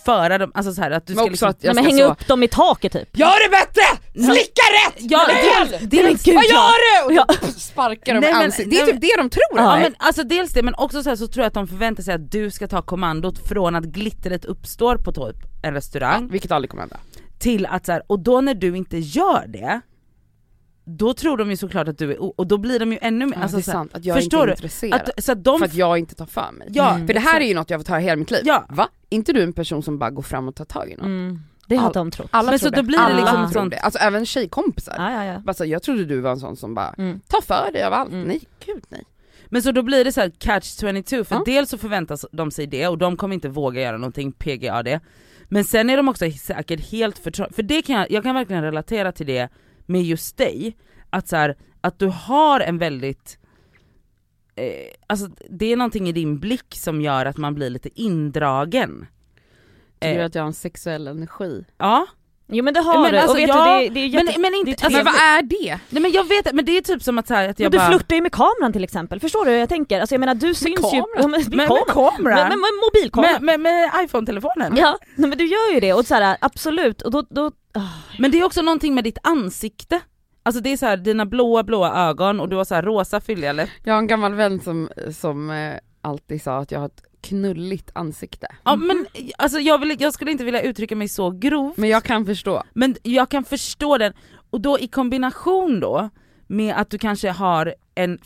[0.06, 2.12] föra dem, alltså så här att du Men ska liksom, att jag ska hänga så,
[2.12, 3.18] upp dem i taket typ.
[3.18, 3.82] Gör det bättre!
[4.34, 4.96] Slicka rätt!
[4.98, 6.50] Ja, det, det, Men det, gud, Vad ja.
[6.54, 7.06] gör du?
[7.06, 7.50] Och Ja.
[7.58, 8.70] sparkar dem i ansiktet.
[8.72, 11.16] Det är typ det de tror Ja men alltså dels det men också så, här,
[11.16, 14.46] så tror jag att de förväntar sig att du ska ta kommandot från att glittret
[14.46, 16.98] uppstår på typ en restaurang Vilket aldrig kommer hända.
[17.40, 19.82] till att så här, och då när du inte gör det,
[20.98, 23.36] då tror de ju såklart att du är och då blir de ju ännu mer,
[23.36, 25.02] Ja, alltså, det är så sant, att jag förstår inte är intresserad.
[25.18, 26.68] att, så att de, för att jag inte tar för mig.
[26.72, 27.08] ja, Mm.
[27.08, 28.42] För det här är ju något jag har fått höra hela mitt liv.
[28.46, 28.66] Ja.
[28.70, 28.90] Va?
[29.10, 31.06] inte du en person som bara går fram och tar tag i något?
[31.06, 31.40] Mm.
[31.68, 32.28] Det har All- de trott.
[32.32, 32.88] Alla Men tror så då det.
[32.88, 33.80] blir det Alla liksom tror sånt- det.
[33.80, 34.96] Alltså även tjejkompisar.
[34.98, 35.40] Ja, ja, ja.
[35.40, 37.20] Bara så, jag trodde du var en sån som bara, Mm.
[37.28, 38.12] ta för dig av allt.
[38.12, 38.28] Mm.
[38.28, 39.04] Nej, gud nej.
[39.46, 41.44] Men så då blir det så här catch 22 för Ja.
[41.46, 45.00] dels så förväntas de sig det och de kommer inte våga göra någonting PGA det.
[45.50, 48.64] Men sen är de också säkert helt förtrollade, för det kan jag, jag kan verkligen
[48.64, 49.50] relatera till det
[49.90, 50.78] med just dig,
[51.10, 53.38] att så här, att du har en väldigt
[54.56, 59.08] eh, alltså det är någonting i din blick som gör att man blir lite indragen.
[60.00, 61.66] Tycker du Eh, att jag har en sexuell energi?
[61.78, 62.08] Ja,
[62.52, 64.08] Jo men det har Men du, alltså, och vet ja, du det, det är ju
[64.08, 64.26] jätte...
[64.26, 65.80] men, men inte, det är alltså, men vad är det?
[65.90, 67.72] nej men jag vet men det är typ som att, så här, att jag men
[67.72, 67.88] du bara...
[67.88, 70.00] flörtar ju med kameran till exempel, förstår du hur jag tänker?
[70.00, 71.02] Alltså jag menar du syns ju...
[71.02, 71.08] kameran?
[71.18, 72.24] Ja, men, med, med kameran.
[72.24, 73.46] Med, med, med mobilkameran.
[73.46, 74.76] med, med, med iPhone-telefonen?
[74.78, 77.82] Ja, nej, men du gör ju det och så här, absolut, och då, då ah.
[78.20, 80.00] Men det är också någonting med ditt ansikte.
[80.44, 83.22] Alltså det är så här, dina blåa blåa ögon och du har så här rosa
[83.22, 83.74] fylliga läppar.
[83.84, 84.90] Jag har en gammal vän som,
[85.20, 88.48] som eh, alltid sa att jag har ett knulligt ansikte.
[88.64, 89.06] Ja men
[89.38, 92.64] alltså jag, vill, jag skulle inte vilja uttrycka mig så grovt, Men jag kan förstå.
[92.74, 94.14] men jag kan förstå den.
[94.50, 96.10] Och då i kombination då
[96.48, 98.20] med att du kanske har en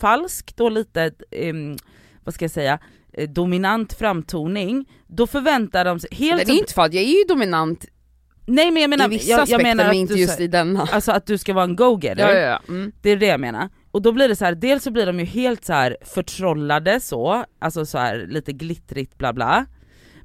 [0.00, 1.76] falsk då lite, ehm,
[2.24, 2.78] vad ska jag säga,
[3.12, 6.46] eh, dominant framtoning, då förväntar de sig helt...
[6.46, 7.84] Det är inte för att jag är ju dominant
[8.46, 10.88] nej men jag menar, i vissa jag, jag menar men inte du, just i denna.
[10.92, 12.28] Alltså att du ska vara en go-getter.
[12.28, 12.60] Ja, ja, ja.
[12.68, 12.92] Mm.
[13.02, 13.68] Det är det jag menar.
[13.90, 17.00] Och då blir det så här, dels så blir de ju helt så här förtrollade
[17.00, 19.66] så, alltså så här lite glittrigt bla bla.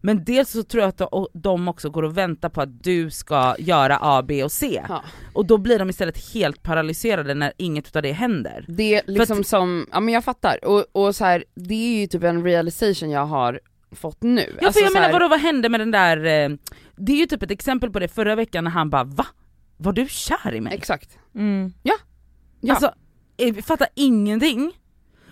[0.05, 3.09] Men dels så tror jag att de- de också går och väntar på att du
[3.11, 4.81] ska göra A, B och C.
[4.89, 5.03] Ja.
[5.33, 8.65] Och då blir de istället helt paralyserade när inget av det händer.
[8.67, 12.07] Det är liksom som, ja men jag fattar, och, och så här, det är ju
[12.07, 13.59] typ en realization jag har
[13.91, 14.41] fått nu.
[14.41, 16.49] Ja för Alltså jag menar här- vadå, vad hände med den där, eh,
[16.95, 19.25] det är ju typ ett exempel på det förra veckan när han bara va?
[19.77, 20.73] Var du kär i mig?
[20.73, 21.17] Exakt.
[21.35, 21.73] Mm.
[21.83, 21.93] Ja.
[22.69, 22.93] Alltså, jag
[23.65, 24.71] fattar ingenting.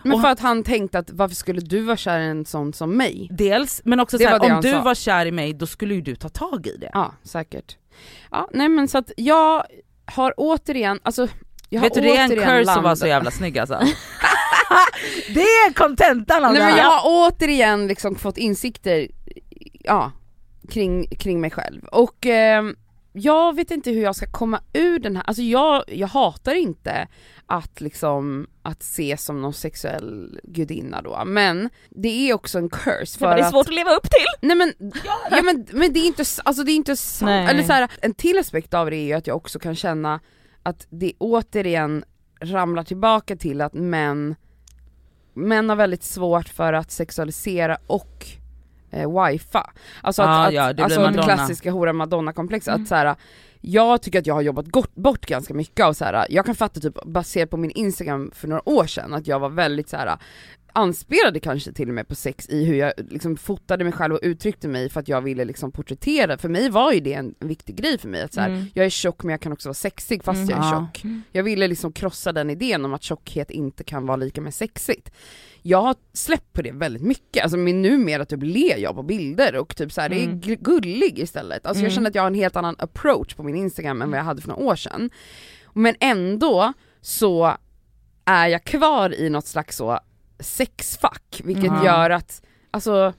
[0.04, 2.74] Men Och för att han tänkte att varför skulle du vara kär i en sån
[2.74, 3.28] som mig?
[3.32, 4.82] Dels, men också Det så här, var det om du sa.
[4.82, 6.89] var kär i mig då skulle ju du ta tag i det.
[6.93, 7.78] Ja, säkert.
[8.32, 9.64] Ja, nej men så att jag
[10.06, 11.28] har återigen, alltså
[11.70, 13.80] jag Vet du det är en curse att vara så jävla snygg alltså.
[15.34, 16.82] det är kontentan av Nej det men här.
[16.82, 19.08] jag har återigen liksom fått insikter,
[19.80, 20.12] ja,
[20.70, 21.86] kring, kring mig själv.
[21.86, 22.76] Och ehm,
[23.14, 27.08] jag vet inte hur jag ska komma ur den här, alltså jag, jag hatar inte
[27.52, 33.18] att liksom, att ses som någon sexuell gudinna då, men det är också en curse
[33.20, 34.47] Ja, för men det är att svårt att leva upp till.
[34.47, 34.74] Nej men,
[35.32, 38.14] ja, men, men det är inte, alltså det är inte sant, eller så här, en
[38.14, 40.20] till aspekt av det är ju att jag också kan känna
[40.64, 42.04] att det återigen
[42.39, 44.36] ramlar tillbaka till att män,
[45.34, 48.26] män har väldigt svårt för att sexualisera och
[48.92, 49.70] eh, wifa.
[50.02, 51.36] Alltså att, Ah, att ja, det blir alltså den Madonna.
[51.36, 52.82] klassiska hora madonna komplexet Mm.
[52.84, 53.16] att så här,
[53.62, 56.26] jag tycker att jag har jobbat gott, bort ganska mycket av så här.
[56.30, 59.50] jag kan fatta typ baserat på min instagram för några år sedan att jag var
[59.50, 60.18] väldigt så här
[60.74, 64.20] anspelade kanske till och med på sex i hur jag liksom fotade mig själv och
[64.24, 67.76] uttryckte mig för att jag ville liksom porträttera, för mig var ju det en viktig
[67.76, 68.66] grej för mig att så här, Mm.
[68.74, 70.50] jag är tjock men jag kan också vara sexig fast Mm.
[70.50, 70.88] jag är Ja.
[70.94, 71.04] tjock.
[71.32, 75.12] Jag ville liksom krossa den idén om att tjockhet inte kan vara lika med sexigt.
[75.62, 79.56] Jag har släppt på det väldigt mycket, alltså men numera typ ler jag på bilder
[79.56, 80.40] och typ så här, det är Mm.
[80.42, 81.66] gu- gullig istället.
[81.66, 81.96] Alltså jag Mm.
[81.96, 84.42] känner att jag har en helt annan approach på min instagram än vad jag hade
[84.42, 85.10] för några år sedan.
[85.74, 87.54] Men ändå så
[88.26, 90.00] är jag kvar i något slags så
[90.42, 91.86] sexfack, vilket Mm.
[91.86, 93.14] gör att, alltså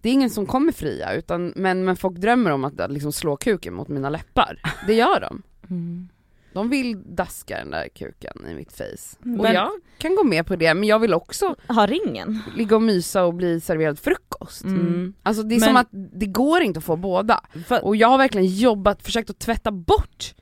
[0.00, 3.36] det är ingen som kommer fria, utan, men, men folk drömmer om att liksom slå
[3.36, 4.60] kuken mot mina läppar.
[4.86, 5.42] Det gör de.
[5.70, 6.08] Mm.
[6.52, 9.16] De vill daska den där kuken i mitt face.
[9.20, 12.38] Och Men- jag kan gå med på det, men jag vill också Ha ringen.
[12.56, 14.64] ligga och mysa och bli serverad frukost.
[14.64, 15.14] Mm.
[15.22, 17.40] Alltså det är Men- som att det går inte att få båda.
[17.66, 20.34] För, Och jag har verkligen jobbat, försökt att tvätta bort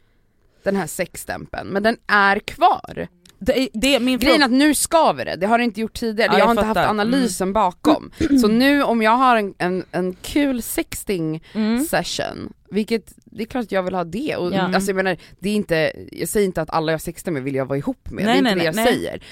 [0.62, 3.09] den här sexstämpeln, men den är kvar.
[3.39, 6.26] Det, det min Grejen är att nu skaver det, det har det inte gjort tidigare,
[6.32, 8.11] Ja, jag jag har inte haft analysen bakom.
[8.41, 11.84] Så nu om jag har en, en, en kul sexting Mm.
[11.84, 14.36] session, vilket det är klart att jag vill ha det.
[14.36, 14.61] Och, Ja.
[14.74, 17.55] alltså, jag, menar, det är inte, jag säger inte att alla jag sextar med vill
[17.55, 18.95] jag vara ihop med, Nej, det är nej, inte det jag nej, nej.
[18.95, 19.22] säger.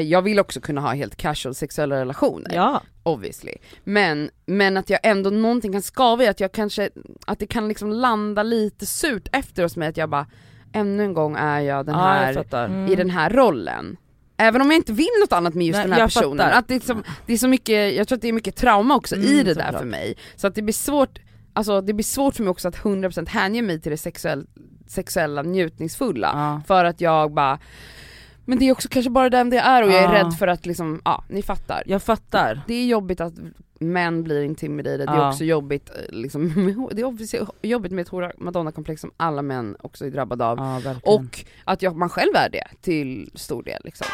[0.00, 2.82] Eh, jag vill också kunna ha helt casual sexuella relationer, Ja.
[3.02, 3.52] obviously.
[3.84, 6.90] Men, men att jag ändå någonting kan skava i att jag kanske,
[7.26, 10.26] att det kan liksom landa lite surt efter hos mig, att jag bara,
[10.76, 12.64] ännu en gång är jag den ja, här jag fattar.
[12.64, 12.92] Mm.
[12.92, 13.96] i den här rollen.
[14.36, 16.38] Även om jag inte vill något annat med just Nej, den här personen.
[16.46, 16.58] fattar.
[16.58, 18.96] Att det, är som, det är så mycket, jag tror att det är mycket trauma
[18.96, 19.80] också i Mm, det där såklart.
[19.80, 20.16] för mig.
[20.36, 21.18] Så att det blir svårt,
[21.52, 24.46] alltså det blir svårt för mig också att 100% hänge mig till det sexuell,
[24.86, 26.30] sexuella njutningsfulla.
[26.34, 26.60] Ja.
[26.66, 27.58] För att jag bara,
[28.46, 30.66] men det är också kanske bara den det är och jag är rädd för att
[30.66, 31.82] liksom, ja ni fattar.
[31.86, 32.60] Jag fattar.
[32.66, 33.34] Det är jobbigt att
[33.80, 36.48] män blir intimidated, det är också jobbigt eh, liksom,
[36.92, 40.58] det är jobbigt med ett madonna-komplex som alla män också är drabbade av.
[40.58, 41.00] Verkligen.
[41.04, 44.06] Och att jag, man själv är det till stor del liksom.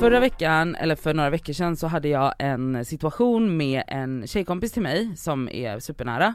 [0.00, 4.72] Förra veckan, eller för några veckor sedan så hade jag en situation med en tjejkompis
[4.72, 6.34] till mig som är supernära.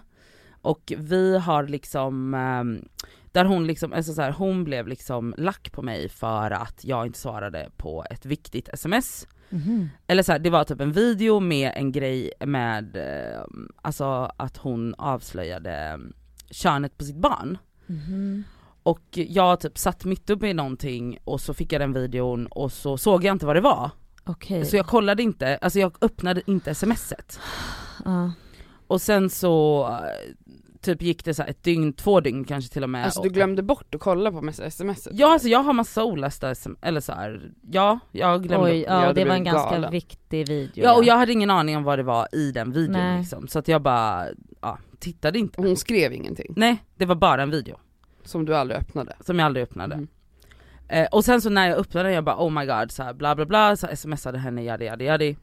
[0.62, 2.86] Och vi har liksom, ehm,
[3.32, 7.06] där hon liksom, alltså så här, hon blev liksom lack på mig för att jag
[7.06, 9.28] inte svarade på ett viktigt sms.
[9.50, 9.90] Mhm.
[10.08, 13.42] Eller så här, det var typ en video med en grej med, eh,
[13.82, 15.98] alltså att hon avslöjade eh,
[16.52, 17.58] könet på sitt barn.
[17.86, 18.44] Mhm.
[18.84, 22.72] Och jag typ satt mitt uppe i någonting och så fick jag den videon och
[22.72, 23.92] så såg jag inte vad det var.
[24.24, 24.66] Okej.
[24.66, 27.40] Så jag kollade inte, alltså jag öppnade inte smset.
[28.06, 28.32] Ja.
[28.88, 29.90] Och sen så
[30.92, 33.06] typ gick det så här ett dygn, två dygn kanske till och med.
[33.06, 35.08] Alltså du Och- glömde bort att kolla på sms?
[35.12, 37.52] Ja alltså jag har massa olästa sms, eller så här.
[37.72, 38.72] ja jag glömde.
[38.72, 39.92] Oj, Ja, det var en ganska galen.
[39.92, 40.84] viktig video.
[40.84, 43.20] Ja och jag hade ingen aning om vad det var i den videon Nej.
[43.20, 43.48] liksom.
[43.48, 44.28] Så att jag bara,
[44.62, 45.62] ja, tittade inte.
[45.62, 47.76] Hon skrev ingenting, Nej, det var bara en video
[48.24, 49.16] som du aldrig öppnade.
[49.20, 49.94] som jag aldrig öppnade.
[49.96, 50.08] Mm.
[50.90, 53.36] Eh, och sen så när jag öppnade jag bara oh my god, så här, bla
[53.36, 55.38] bla bla, så smsade henne yadi yadi yadi.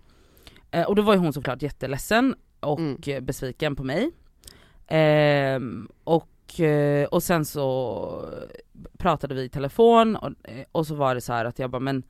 [0.70, 3.24] Eh, och då var ju hon såklart jätteledsen och Mm.
[3.26, 4.10] besviken på mig.
[4.86, 8.28] Ehm, och, eh, och sen så
[8.98, 11.80] pratade vi i telefon och, eh, och så var det så här att jag bara
[11.80, 12.02] men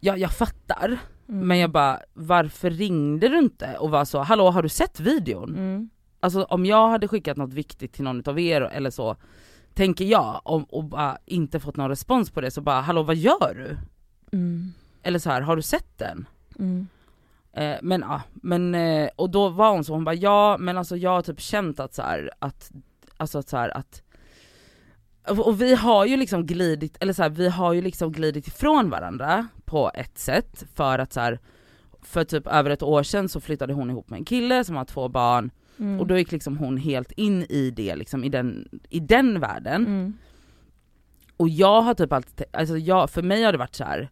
[0.00, 0.98] Ja jag fattar,
[1.28, 1.48] Mm.
[1.48, 5.48] men jag bara varför ringde du inte och var så hallå har du sett videon?
[5.50, 5.90] Mm.
[6.20, 9.16] Alltså om jag hade skickat något viktigt till någon utav er eller så,
[9.74, 13.16] tänker jag, om, och bara inte fått någon respons på det så bara hallå vad
[13.16, 13.76] gör du?
[14.36, 14.72] Mm.
[15.02, 16.26] Eller så här, har du sett den?
[16.58, 16.86] Mm.
[17.56, 20.96] Eh, men ja, men eh, och då var hon så, hon bara ja men alltså
[20.96, 22.70] jag har typ känt att så här, att,
[23.16, 24.02] alltså att så här, att
[25.28, 28.90] och vi har ju liksom glidit, eller så här, vi har ju liksom glidit ifrån
[28.90, 31.38] varandra på ett sätt för att så här,
[32.02, 34.84] för typ över ett år sedan så flyttade hon ihop med en kille som har
[34.84, 36.00] två barn Mm.
[36.00, 39.86] och då gick liksom hon helt in i det liksom, i den, i den världen.
[39.86, 40.14] Mm.
[41.36, 44.10] Och jag har typ alltid, alltså jag, för mig har det varit så här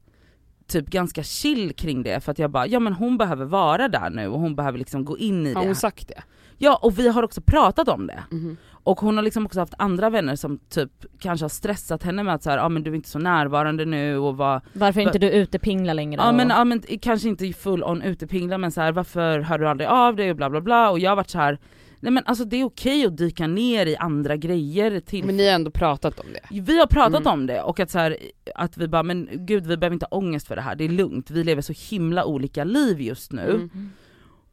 [0.73, 4.11] typ ganska chill kring det för att jag bara, ja men hon behöver vara där
[4.11, 5.67] nu och hon behöver liksom gå in i Har det.
[5.69, 6.23] hon sagt det?
[6.59, 8.23] Ja och vi har också pratat om det.
[8.31, 8.57] Mhm.
[8.85, 12.35] Och hon har liksom också haft andra vänner som typ kanske har stressat henne med
[12.35, 15.05] att så här, ja men du är inte så närvarande nu och vad, Varför är
[15.05, 16.21] inte du ute pingla längre?
[16.23, 19.59] ja och- men, ja men kanske inte full on utepingla men så här, varför hör
[19.59, 21.59] du aldrig av dig och bla bla bla och jag har varit så här.
[22.03, 25.47] Nej men alltså det är okej att dyka ner i andra grejer till Men ni
[25.47, 26.61] har ändå pratat om det?
[26.61, 27.33] vi har pratat Mm.
[27.33, 28.17] om det och att så här,
[28.55, 30.89] att vi bara men gud vi behöver inte ha ångest för det här, det är
[30.89, 33.51] lugnt, vi lever så himla olika liv just nu.
[33.51, 33.91] Mm.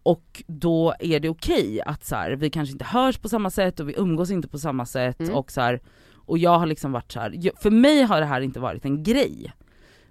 [0.03, 3.79] Och då är det okej att så här, vi kanske inte hörs på samma sätt
[3.79, 5.35] och vi umgås inte på samma sätt Mm.
[5.35, 5.79] och så här,
[6.25, 9.03] och jag har liksom varit så här, för mig har det här inte varit en
[9.03, 9.53] grej.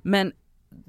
[0.02, 0.32] Men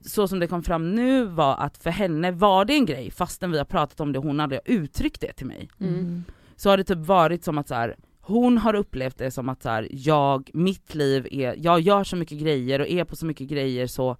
[0.06, 3.52] så som det kom fram nu var att för henne var det en grej fastän
[3.52, 5.70] vi har pratat om det hon aldrig har uttryckt det till mig.
[5.80, 6.24] Mm.
[6.60, 9.64] Så har det typ varit som att så här, hon har upplevt det som att
[9.64, 13.26] så här, jag, mitt liv är, jag gör så mycket grejer och är på så
[13.26, 14.18] mycket grejer så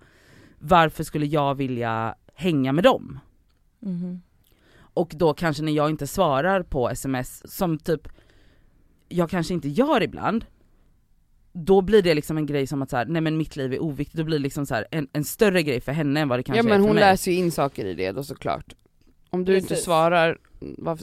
[0.59, 3.19] varför skulle jag vilja hänga med dem?
[3.79, 4.21] Mhm.
[4.77, 8.07] Och då kanske när jag inte svarar på sms, som typ
[9.09, 10.45] jag kanske inte gör ibland,
[11.53, 13.83] då blir det liksom en grej som att så här, nej men mitt liv är
[13.83, 16.39] oviktigt, då blir det liksom så här, en, en större grej för henne än vad
[16.39, 17.01] det kanske Ja men är för hon mig.
[17.03, 18.73] läser ju in saker i det då såklart.
[19.29, 19.85] Om du inte Precis.
[19.85, 20.48] svarar varför,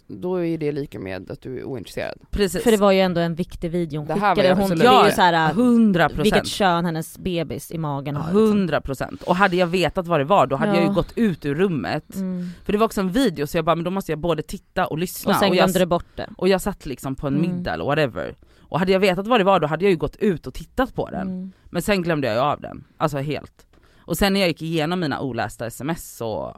[0.07, 2.19] då är det lika med att du är ointresserad.
[2.31, 2.63] Precis.
[2.63, 5.05] För det var ju ändå en viktig video hon Det här skickade, hon, det är
[5.07, 6.47] ju såhär, 100 vilket procent.
[6.49, 8.23] kön hennes bebis i magen har.
[8.33, 8.47] liksom.
[8.49, 9.23] 100 procent.
[9.23, 10.89] Och hade jag vetat vad det var då hade jag Ja.
[10.89, 12.15] ju gått ut ur rummet.
[12.17, 12.49] Mm.
[12.65, 14.87] För det var också en video så jag bara, men då måste jag både titta
[14.87, 15.33] och lyssna.
[15.33, 16.29] Och sen jag, glömde du bort det.
[16.37, 17.51] och jag satt liksom på en Mm.
[17.51, 18.35] middag eller whatever.
[18.69, 20.95] Och hade jag vetat vad det var då hade jag ju gått ut och tittat
[20.95, 21.29] på den.
[21.29, 21.53] Mm.
[21.65, 23.67] Men sen glömde jag ju av den, alltså helt.
[23.99, 26.57] Och sen när jag gick igenom mina olästa sms så.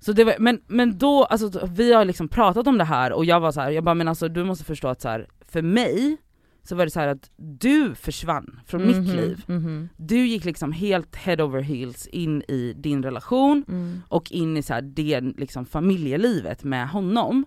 [0.00, 3.24] Så det var, men, men då, alltså vi har liksom pratat om det här och
[3.24, 5.62] jag var så här, jag bara men alltså du måste förstå att så här, för
[5.62, 6.16] mig
[6.62, 9.42] så var det så här att du försvann från mitt Mhm, liv.
[9.46, 14.00] mhm, Du gick liksom helt head over heels in i din relation mm.
[14.08, 17.44] och in i så här det liksom familjelivet med honom.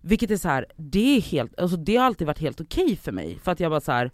[0.00, 3.12] Vilket är så här, det är helt, alltså det har alltid varit helt okej för
[3.12, 4.10] mig för att jag bara så här.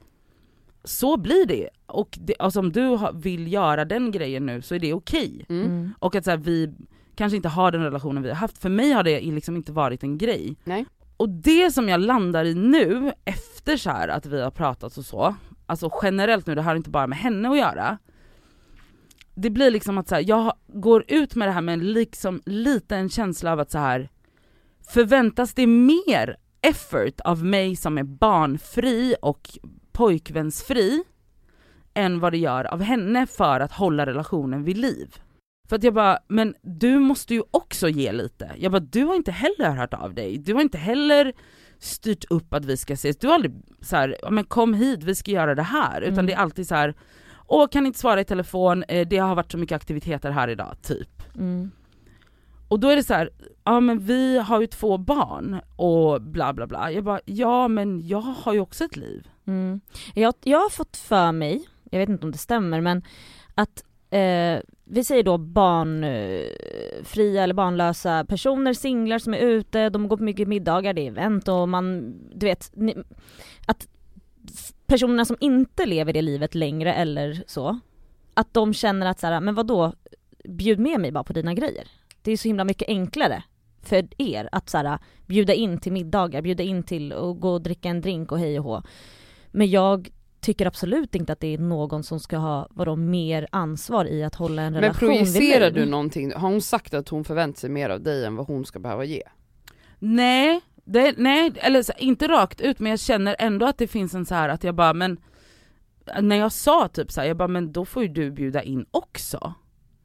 [0.84, 1.68] så blir det.
[1.86, 5.46] Och det, alltså om du vill göra den grejen nu så är det okej.
[5.48, 5.64] Mm.
[5.66, 5.90] Mm.
[5.98, 6.74] Och att så här, vi
[7.16, 10.02] kanske inte har den relationen vi har haft, för mig har det liksom inte varit
[10.02, 10.56] en grej.
[10.64, 10.86] Nej.
[11.16, 15.34] Och det som jag landar i nu, efter så att vi har pratat och så,
[15.66, 17.98] alltså generellt nu, det har inte bara med henne att göra.
[19.34, 22.42] Det blir liksom att så här, jag går ut med det här med en liksom
[22.46, 24.08] liten känsla av att så här
[24.88, 29.58] förväntas det mer effort av mig som är barnfri och
[29.92, 31.04] pojkvänsfri
[31.94, 35.14] än vad det gör av henne för att hålla relationen vid liv.
[35.68, 38.50] För att jag bara, men du måste ju också ge lite.
[38.58, 40.38] Jag bara, du har inte heller hört av dig.
[40.38, 41.32] Du har inte heller
[41.78, 43.16] styrt upp att vi ska ses.
[43.16, 46.00] Du har aldrig så här, men kom hit, vi ska göra det här.
[46.00, 46.26] Utan Mm.
[46.26, 46.94] det är alltid så här,
[47.46, 50.76] åh kan inte svara i telefon, eh, det har varit så mycket aktiviteter här idag,
[50.82, 51.22] typ.
[51.36, 51.70] Mm.
[52.68, 53.30] Och då är det så här,
[53.64, 56.92] ja men vi har ju två barn och bla bla bla.
[56.92, 59.28] Jag bara, ja men jag har ju också ett liv.
[59.46, 59.80] Mm.
[60.14, 63.02] Jag, jag har fått för mig, jag vet inte om det stämmer men
[63.54, 64.58] att eh,
[64.88, 70.22] vi säger då barnfria eh, eller barnlösa personer, singlar som är ute, de går på
[70.22, 72.96] mycket middagar, det är event och man, du vet, ni,
[73.66, 73.88] att
[74.86, 77.80] personerna som inte lever det livet längre eller så,
[78.34, 79.92] att de känner att så här, men vad då
[80.44, 81.88] bjud med mig bara på dina grejer.
[82.22, 83.42] Det är så himla mycket enklare
[83.82, 87.62] för er att så här, bjuda in till middagar, bjuda in till att gå och
[87.62, 88.82] dricka en drink och hej och hå.
[89.50, 90.10] Men jag
[90.46, 94.34] tycker absolut inte att det är någon som ska ha vadå, mer ansvar i att
[94.34, 97.70] hålla en Men relation vid projicerar du någonting, har hon sagt att hon förväntar sig
[97.70, 99.22] mer av dig än vad hon ska behöva ge?
[99.98, 104.14] Nej, det, nej eller så, inte rakt ut men jag känner ändå att det finns
[104.14, 105.20] en så här att jag bara men
[106.20, 108.86] när jag sa typ så här, jag bara men då får ju du bjuda in
[108.90, 109.54] också.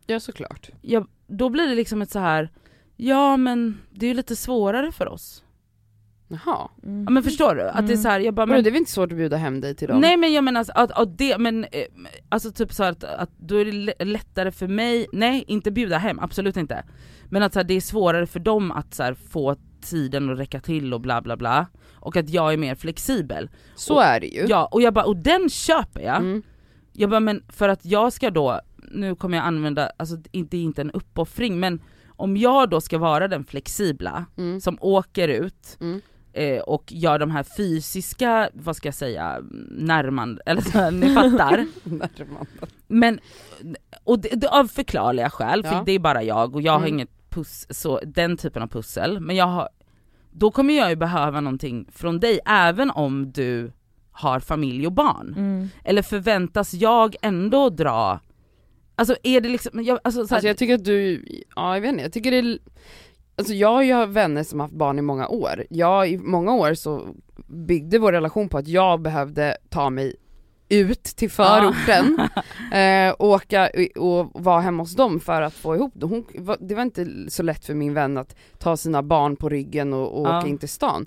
[0.06, 0.70] Ja såklart.
[0.82, 2.50] Jag, då blir det liksom ett så här
[2.98, 5.44] ja men det är ju lite svårare för oss.
[6.46, 6.70] Jaha.
[6.84, 7.04] Mm.
[7.04, 7.62] Ja, men förstår du?
[7.62, 7.98] Att det är Mm.
[8.04, 9.76] så här, jag bara Men, men, det är väl inte svårt att bjuda hem dig
[9.76, 10.02] till dem?
[10.02, 11.70] Nej men jag menar alltså, att, att det, men eh,
[12.30, 15.72] alltså typ så här att, att då är det lä- lättare för mig, nej inte
[15.72, 16.84] bjuda hem, absolut inte.
[17.30, 20.40] Men att så här, det är svårare för dem att så här, få tiden att
[20.40, 21.68] räcka till och bla bla bla.
[21.96, 23.50] Och att jag är mer flexibel.
[23.76, 24.46] Så Och- är det ju.
[24.50, 26.18] Ja, och jag bara, och den köper jag.
[26.18, 26.42] Mm.
[26.94, 28.60] Jag bara, men för att jag ska då,
[28.92, 31.82] nu kommer jag använda, alltså det är inte en uppoffring men
[32.16, 34.62] om jag då ska vara den flexibla Mm.
[34.62, 36.02] som åker ut Mm.
[36.34, 39.40] Eh, och gör de här fysiska, vad ska jag säga,
[39.72, 41.68] närmand, eller så, här, ni fattar.
[41.84, 42.48] Närmande.
[42.88, 43.20] Men,
[44.04, 45.84] och det, det, av förklarliga skäl, för Ja.
[45.86, 46.94] det är bara jag och jag har Mm.
[46.94, 49.70] inget puss, så, den typen av pussel, men jag har,
[50.32, 53.72] då kommer jag ju behöva någonting från dig även om du
[54.12, 55.34] har familj och barn.
[55.38, 55.70] Mm.
[55.84, 58.20] Eller förväntas jag ändå dra,
[58.96, 61.26] alltså är det liksom, jag, alltså, så här, Alltså jag tycker att du,
[61.56, 62.60] ja jag vet inte, jag tycker det är,
[63.42, 65.66] alltså jag har ju vänner som har haft barn i många år.
[65.70, 67.08] Jag, i många år så
[67.48, 70.16] byggde vår relation på att jag behövde ta mig
[70.70, 72.20] ut till förorten,
[72.74, 76.06] eh, åka och vara hemma hos dem för att få ihop det.
[76.06, 76.26] Hon,
[76.60, 80.22] det var inte så lätt för min vän att ta sina barn på ryggen och,
[80.22, 80.40] och Ja.
[80.40, 81.06] åka in till stan.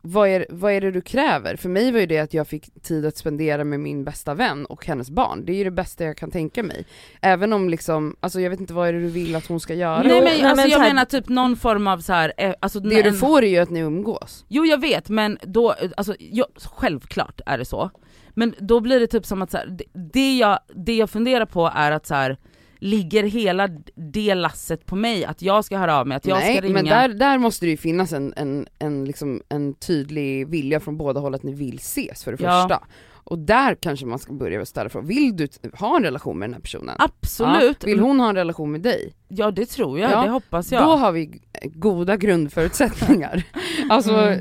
[0.00, 1.56] Vad är, vad är det du kräver?
[1.56, 4.66] För mig var ju det att jag fick tid att spendera med min bästa vän
[4.66, 5.44] och hennes barn.
[5.44, 6.86] Det är ju det bästa jag kan tänka mig.
[7.20, 9.74] Även om liksom, alltså jag vet inte vad är det du vill att hon ska
[9.74, 10.02] göra?
[10.02, 12.54] nej men, nej, alltså, men jag här- menar typ någon form av så här, eh,
[12.60, 14.44] alltså Det du får är ju att ni umgås.
[14.48, 17.90] Jo jag vet men då, alltså ja, självklart är det så.
[18.34, 21.46] Men då blir det typ som att så här, det, det, jag, det jag funderar
[21.46, 22.36] på är att så här,
[22.78, 26.56] ligger hela det lasset på mig att jag ska höra av mig, att jag Nej
[26.56, 26.74] ska ringa?
[26.74, 30.96] men där, där måste det ju finnas en, en, en, liksom, en tydlig vilja från
[30.96, 32.62] båda håll att ni vill ses för det Ja.
[32.68, 32.82] första.
[33.30, 35.48] Och där kanske man ska börja ställa frågan, vill du
[35.78, 36.96] ha en relation med den här personen?
[36.98, 39.14] Absolut, Ja, vill hon ha en relation med dig?
[39.30, 40.82] ja det tror jag, Ja, det hoppas jag.
[40.84, 43.42] Då har vi goda grundförutsättningar.
[43.90, 44.40] alltså Mm.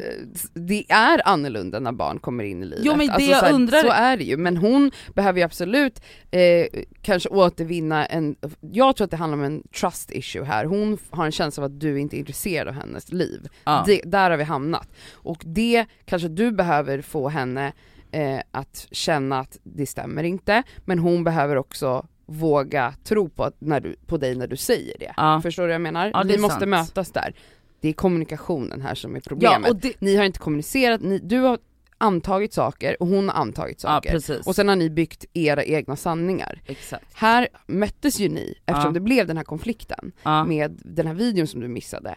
[0.54, 2.86] det är annorlunda när barn kommer in i livet.
[2.86, 5.46] Jo, men det alltså, jag så, undrar- så är det ju, men hon behöver ju
[5.46, 6.68] absolut eh,
[7.02, 11.26] kanske återvinna en jag tror att det handlar om en trust issue här, hon har
[11.26, 13.48] en känsla av att du inte är intresserad av hennes liv.
[13.64, 13.84] Ja.
[13.86, 14.88] Det, där har vi hamnat.
[15.14, 17.74] Och det kanske du behöver få henne
[18.12, 23.56] eh, att känna att det stämmer inte, men hon behöver också våga tro på, att
[23.62, 25.14] när du, på dig när du säger det.
[25.18, 25.40] Ja.
[25.44, 26.12] Förstår du vad jag menar?
[26.14, 26.70] Ja, vi måste sant.
[26.70, 27.36] mötas där.
[27.82, 29.68] Det är kommunikationen här som är problemet.
[29.68, 31.60] ja det, Ni har inte kommunicerat, ni, du har
[31.98, 34.12] antagit saker och hon har antagit ja saker.
[34.12, 34.48] precis.
[34.48, 36.62] och sen har ni byggt era egna sanningar.
[36.66, 37.06] Exakt.
[37.14, 38.94] Här möttes ju ni, eftersom Ja.
[38.94, 40.44] det blev den här konflikten Ja.
[40.44, 42.16] med den här videon som du missade.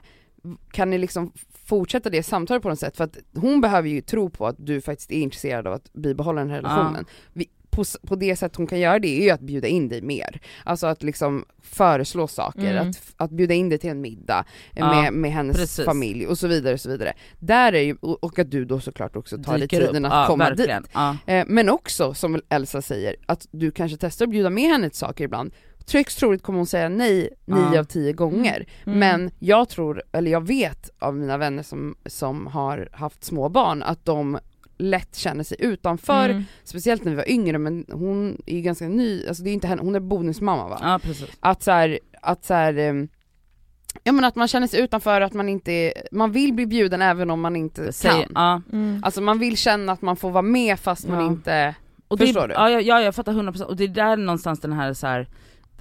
[0.73, 1.33] Kan ni liksom
[1.71, 2.97] fortsätta det samtalet på något sätt?
[2.97, 6.41] För att hon behöver ju tro på att du faktiskt är intresserad av att bibehålla
[6.41, 7.05] den här relationen.
[7.33, 10.03] Vi, på, på det sätt hon kan göra det är ju att bjuda in dig
[10.03, 10.41] mer.
[10.65, 12.89] Alltså att liksom föreslå saker, Mm.
[12.91, 14.39] att, att bjuda in dig till en middag
[14.75, 15.85] eh, Ja, med, med hennes precis.
[15.85, 17.13] familj och så vidare och så vidare.
[17.39, 20.13] Där är ju, och att du då såklart också tar dig tiden upp.
[20.13, 20.59] att ja, komma dit.
[20.59, 20.85] verkligen.
[20.95, 21.17] Ja.
[21.27, 24.99] Eh, men också, som Elsa säger, att du kanske testar att bjuda med henne till
[24.99, 25.53] saker ibland.
[25.93, 27.81] Högst troligt kommer hon säga nej nio Ja.
[27.81, 28.67] av tio gånger.
[28.87, 28.99] Mm.
[28.99, 33.83] Men jag tror, eller jag vet av mina vänner som, som har haft små barn
[33.83, 34.39] att de
[34.79, 36.45] lätt känner sig utanför, Mm.
[36.65, 39.67] speciellt när vi var yngre men hon är ju ganska ny, alltså det är inte
[39.67, 40.79] henne, hon är bonusmamma va?
[40.83, 41.29] ja precis.
[41.41, 43.09] Att så här, att så här, ehm,
[44.05, 47.31] ja men att man känner sig utanför, att man inte, man vill bli bjuden även
[47.31, 48.33] om man inte Säg, kan.
[48.35, 48.63] ja.
[48.73, 49.01] Mm.
[49.05, 51.27] Alltså man vill känna att man får vara med fast man Ja.
[51.27, 51.75] inte,
[52.09, 52.53] Och Förstår det, du?
[52.55, 55.29] Ja, ja, ja jag fattar 100% och det är där någonstans den här så här.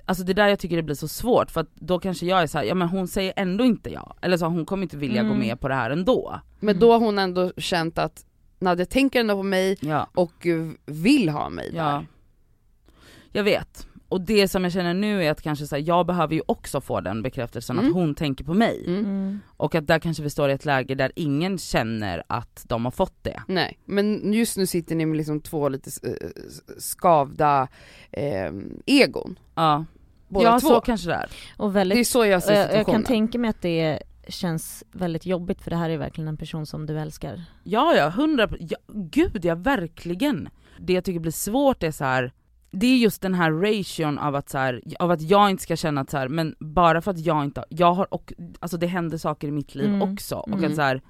[0.09, 2.41] Alltså det är där jag tycker det blir så svårt för att då kanske jag
[2.41, 4.97] är så här, ja men hon säger ändå inte ja, eller så hon kommer inte
[4.97, 5.39] vilja gå Mm.
[5.39, 6.39] med på det här ändå.
[6.59, 8.25] men då har hon ändå känt att
[8.59, 10.47] Nadja tänker ändå på mig Ja, och
[10.85, 11.83] vill ha mig ja.
[11.83, 12.05] där.
[13.31, 13.87] Jag vet.
[14.09, 16.81] Och det som jag känner nu är att kanske så här, jag behöver ju också
[16.81, 17.89] få den bekräftelsen Mm.
[17.89, 18.83] att hon tänker på mig.
[18.87, 19.05] Mm.
[19.05, 19.39] Mm.
[19.57, 22.91] Och att där kanske vi står i ett läge där ingen känner att de har
[22.91, 23.43] fått det.
[23.47, 26.29] Nej, men just nu sitter ni med liksom två lite eh,
[26.77, 27.67] skavda
[28.11, 28.51] eh,
[28.85, 29.39] egon.
[29.55, 29.85] Ja,
[30.29, 30.67] Båda ja två.
[30.67, 31.29] så kanske det är.
[31.57, 33.01] Och Det är väldigt, så jag ser jag, jag situationen.
[33.01, 36.65] kan tänka mig att det känns väldigt jobbigt för det här är verkligen en person
[36.65, 37.43] som du älskar.
[37.63, 40.49] Ja ja, hundra ja, gud ja verkligen.
[40.79, 42.33] Det jag tycker blir svårt är så här.
[42.71, 45.75] det är just den här ration av att, så här, av att jag inte ska
[45.75, 48.87] känna att så här, men bara för att jag inte, jag har och, alltså det
[48.87, 50.01] händer saker i mitt liv Mm.
[50.13, 50.69] också och Mm.
[50.69, 51.01] att så här,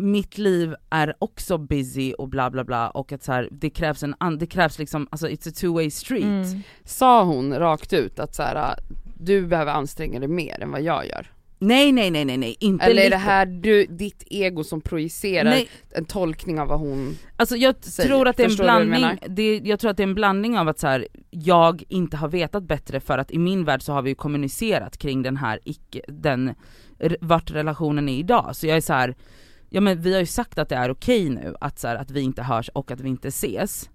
[0.00, 4.02] mitt liv är också busy och bla bla bla och att så här, det krävs
[4.02, 6.24] en an, det krävs liksom, alltså it's a two way street.
[6.24, 6.62] Mm.
[6.84, 8.74] Sa hon rakt ut att så här,
[9.18, 11.26] du behöver anstränga dig mer än vad jag gör?
[11.62, 13.16] Nej nej nej nej nej, inte Eller är lite.
[13.16, 17.16] det här du, ditt ego som projicerar Nej, en tolkning av vad hon...
[17.36, 18.08] Alltså jag säger.
[18.08, 20.58] tror att det är en Förstår blandning, det, jag tror att det är en blandning
[20.58, 23.92] av att så här, jag inte har vetat bättre för att i min värld så
[23.92, 26.54] har vi ju kommunicerat kring den här icke, den,
[27.20, 28.56] vart relationen är idag.
[28.56, 29.14] Så jag är så här,
[29.70, 32.10] ja men vi har ju sagt att det är okej nu att, så här, att
[32.10, 33.90] vi inte hörs och att vi inte ses.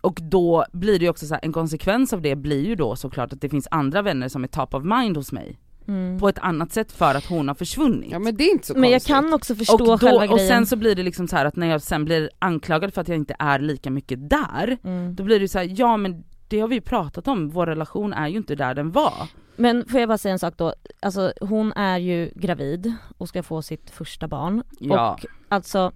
[0.00, 2.96] Och då blir det ju också så här, en konsekvens av det blir ju då
[2.96, 5.58] såklart att det finns andra vänner som är top of mind hos mig.
[5.88, 6.18] Mm.
[6.18, 8.10] På ett annat sätt för att hon har försvunnit.
[8.12, 9.14] Ja men det är inte så Men jag konstigt.
[9.14, 10.48] kan också förstå och, då, själva och grejen.
[10.48, 13.08] sen så blir det liksom så här att när jag sen blir anklagad för att
[13.08, 15.14] jag inte är lika mycket där, mm.
[15.14, 18.28] då blir det så här, ja men det har vi pratat om, vår relation är
[18.28, 19.28] ju inte där den var.
[19.56, 23.42] Men får jag bara säga en sak då, alltså hon är ju gravid och ska
[23.42, 24.62] få sitt första barn.
[24.80, 25.12] Ja.
[25.12, 25.92] Och alltså,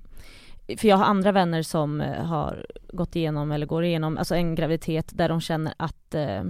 [0.79, 4.55] för jag har andra vänner som eh, har gått igenom eller går igenom alltså en
[4.55, 6.43] graviditet där de känner att eh,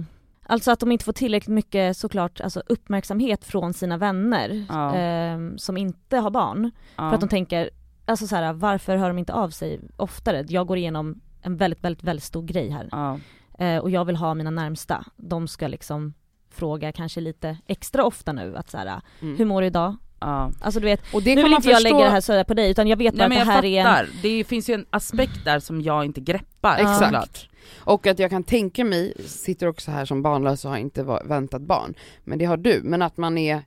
[0.45, 4.95] Alltså att de inte får tillräckligt mycket såklart alltså uppmärksamhet från sina vänner Ja.
[4.95, 6.71] eh, som inte har barn.
[6.95, 7.09] ja.
[7.09, 7.69] För att de tänker,
[8.05, 10.45] alltså så här, varför hör de inte av sig oftare?
[10.47, 12.87] Jag går igenom en väldigt, väldigt, väldigt stor grej här.
[12.91, 13.19] ja.
[13.59, 15.05] Eh, och jag vill ha mina närmsta.
[15.17, 16.13] De ska liksom
[16.49, 19.37] fråga kanske lite extra ofta nu att så här, Mm.
[19.37, 19.95] hur mår du idag?
[20.19, 20.51] ja.
[20.61, 21.93] Alltså du vet, Och det nu kan vill man inte jag förstå...
[21.97, 23.79] lägga det här sådär på dig utan jag vet bara Nej att det här är
[23.79, 23.85] en...
[23.85, 26.99] fattar, det finns ju en aspekt där som jag inte greppar Exakt.
[27.03, 27.49] såklart.
[27.77, 31.61] Och att jag kan tänka mig, sitter också här som barnlös och har inte väntat
[31.61, 31.93] barn,
[32.23, 33.61] men det har du, men att man är,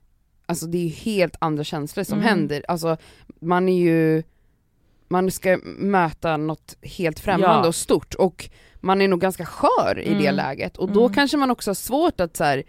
[0.45, 2.29] alltså det är ju helt andra känslor som Mm.
[2.29, 2.97] händer, alltså
[3.39, 4.23] man är ju,
[5.07, 7.67] man ska möta något helt främmande Ja.
[7.67, 8.49] och stort och
[8.87, 10.35] man är nog ganska skör i det Mm.
[10.35, 11.13] läget och då Mm.
[11.13, 12.63] kanske man också har svårt att så här,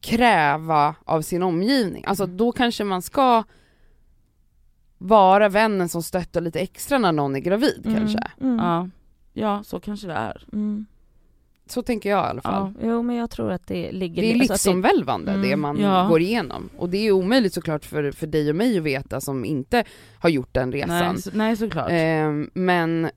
[0.00, 3.42] kräva av sin omgivning, alltså då kanske man ska
[4.98, 8.18] vara vännen som stöttar lite extra när någon är gravid Mm, kanske.
[8.40, 8.88] Mm, Ja.
[9.32, 10.44] ja, så kanske det är.
[10.52, 10.86] mm.
[11.66, 12.72] Så tänker jag i alla fall.
[12.80, 12.86] Ja.
[12.88, 14.22] Jo men jag tror att det ligger...
[14.22, 15.42] Det är alltså livsomvälvande Mm.
[15.48, 16.06] det man Ja.
[16.08, 16.68] går igenom.
[16.76, 19.84] Och det är omöjligt såklart för, för dig och mig att veta som inte
[20.18, 20.88] har gjort den resan.
[21.14, 21.88] Nej, så, nej såklart.
[21.90, 23.10] Ehm, men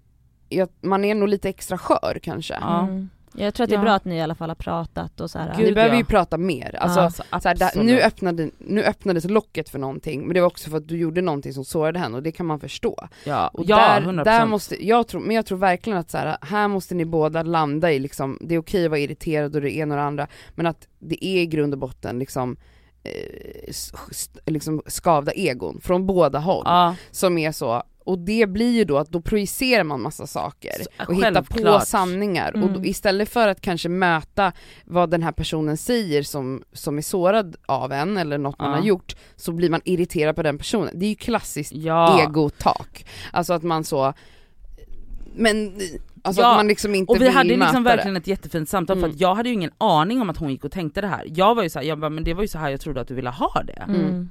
[0.49, 2.57] jag, man är nog lite extra skör kanske.
[2.61, 2.81] Ja.
[2.83, 3.09] Mm.
[3.39, 3.83] Jag tror att det är Ja.
[3.83, 5.53] bra att ni i alla fall har pratat och så här.
[5.57, 5.99] Gud, Ni behöver ja.
[5.99, 7.39] ju prata mer, alltså, Ja.
[7.39, 10.77] så här, där, nu, öppnade, nu öppnades locket för någonting, men det var också för
[10.77, 13.07] att du gjorde någonting som sårade henne och det kan man förstå.
[13.23, 14.23] Ja, Och ja där, 100%.
[14.23, 17.43] där måste, jag tror, men jag tror verkligen att så här, här måste ni båda
[17.43, 20.27] landa i liksom, det är okej att vara irriterad och det ena och det andra,
[20.55, 22.57] men att det är i grund och botten liksom,
[23.03, 23.71] eh,
[24.45, 28.97] liksom skavda egon från båda håll Ja, som är så, och det blir ju då
[28.97, 30.72] att då projicerar man massa saker
[31.08, 31.88] och hittar på självklart.
[31.88, 32.86] sanningar och då, Mm.
[32.86, 34.51] istället för att kanske möta
[34.86, 38.78] vad den här personen säger som, som är sårad av en eller något man Ja.
[38.78, 40.99] har gjort så blir man irriterad på den personen.
[40.99, 42.22] Det är ju klassiskt ja.
[42.22, 43.05] egotak.
[43.32, 44.14] Alltså att man så,
[45.36, 45.74] men
[46.22, 47.89] alltså Ja, att man liksom inte Och vi hade liksom det.
[47.89, 49.16] verkligen ett jättefint samtal för Mm.
[49.16, 51.24] att jag hade ju ingen aning om att hon gick och tänkte det här.
[51.28, 53.08] Jag var ju såhär, jag bara, men det var ju så här jag trodde att
[53.08, 53.84] du ville ha det.
[53.88, 54.30] Mm.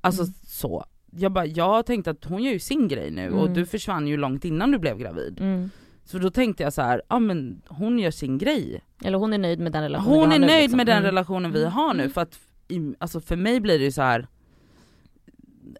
[0.00, 0.34] Alltså Mm.
[0.46, 0.84] så.
[1.10, 3.54] Jag bara, jag tänkte att hon gör ju sin grej nu och Mm.
[3.54, 5.40] du försvann ju långt innan du blev gravid.
[5.40, 5.70] Mm.
[6.04, 8.80] Så då tänkte jag så här, ja men hon gör sin grej.
[9.04, 10.76] Eller hon är nöjd med den relationen vi Hon har är nu, nöjd liksom.
[10.76, 11.04] med den Mm.
[11.06, 11.72] relationen vi Mm.
[11.72, 12.38] har nu för att,
[12.68, 14.26] i- alltså för mig blir det ju så här.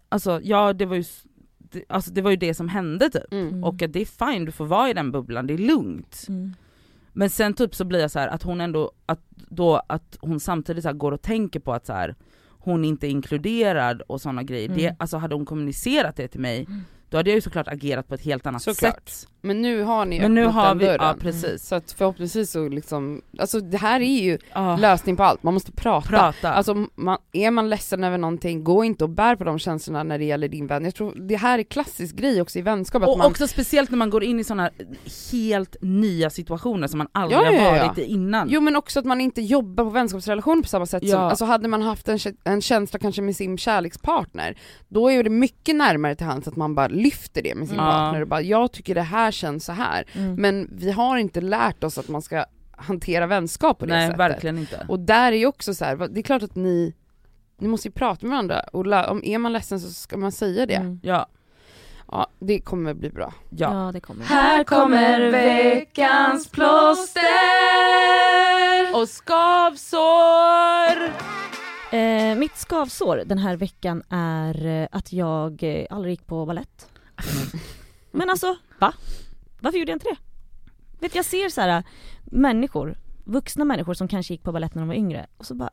[0.09, 1.03] Alltså ja det var ju,
[1.57, 3.31] det, alltså det var ju det som hände typ.
[3.33, 3.47] Mm.
[3.47, 3.63] Mm.
[3.63, 6.25] Och att det är fine, du får vara i den bubblan, det är lugnt.
[6.29, 6.53] Mm.
[7.13, 10.39] Men sen typ så blir jag så här att hon ändå, att då att hon
[10.39, 12.15] samtidigt så här går och tänker på att så här
[12.63, 14.65] hon inte är inkluderad och sådana grejer.
[14.69, 14.77] Mm.
[14.77, 16.81] Det, alltså hade hon kommunicerat det till mig, Mm.
[17.09, 19.09] då hade jag ju såklart agerat på ett helt annat Såklart.
[19.09, 19.27] sätt.
[19.43, 20.97] Men nu har ni Men nu öppnat har vi, dörren.
[21.07, 21.67] ja precis.
[21.67, 25.53] Så att förhoppningsvis så liksom, alltså det här är ju Ja, lösning på allt, man
[25.53, 26.07] måste prata.
[26.07, 26.53] prata.
[26.53, 30.17] Alltså man, är man ledsen över någonting, gå inte och bär på de känslorna när
[30.19, 30.85] det gäller din vän.
[30.85, 33.97] Jag tror det här är klassisk grej också i vänskap, och man, också speciellt när
[33.97, 34.69] man går in i sådana
[35.31, 37.85] helt nya situationer som man aldrig Ja, ja, har ja.
[37.87, 38.49] varit i innan.
[38.49, 41.67] jo men också att man inte jobbar på vänskapsrelationer på samma sätt som, alltså hade
[41.67, 46.25] man haft en, en känsla kanske med sin kärlekspartner, då är det mycket närmare till
[46.25, 49.30] hands att man bara lyfter det med sin partner och bara jag tycker det här
[49.31, 50.05] känns så här.
[50.13, 50.35] Mm.
[50.35, 52.45] men vi har inte lärt oss att man ska
[52.77, 54.19] hantera vänskap på det Nej sättet.
[54.19, 54.85] verkligen inte.
[54.89, 56.93] Och där är ju också så här, det är klart att ni,
[57.57, 60.65] ni måste ju prata med varandra och om är man ledsen så ska man säga
[60.65, 60.75] det.
[60.75, 60.99] Mm.
[61.03, 61.27] Ja,
[62.13, 63.33] Ja, det kommer bli bra.
[63.49, 63.85] ja.
[63.85, 64.25] Ja det kommer.
[64.25, 67.23] Här kommer veckans plåster
[68.93, 71.11] och skavsår!
[71.97, 76.89] Eh, mitt skavsår den här veckan är eh, att jag eh, aldrig gick på ballett.
[78.11, 78.93] Men alltså, va?
[79.59, 80.17] Varför gjorde jag inte det?
[80.99, 81.83] Vet jag ser så här
[82.23, 85.69] människor, vuxna människor som kanske gick på ballett när de var yngre och så bara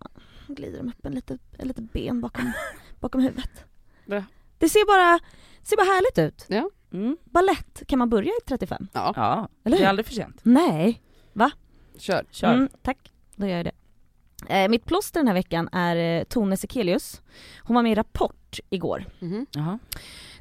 [0.46, 2.52] glider de upp en lite, en lite ben bakom,
[3.00, 3.64] bakom huvudet.
[4.06, 4.22] Ja.
[4.58, 5.18] Det ser bara,
[5.62, 6.46] ser bara härligt ut.
[6.92, 7.16] Mm.
[7.24, 8.88] Ballett, kan man börja i 35?
[8.92, 9.88] Ja, Ja, Eller det är hur?
[9.88, 10.40] aldrig för sent.
[10.42, 11.02] Nej.
[11.98, 12.24] kör.
[12.30, 12.54] Kör.
[12.54, 13.72] Mm, tack, då gör jag det.
[14.48, 17.22] Eh, mitt plåster den här veckan är eh, Tone Sekelius.
[17.62, 19.04] Hon var med i Rapport igår.
[19.18, 19.46] Mhm.
[19.50, 19.78] Jaha.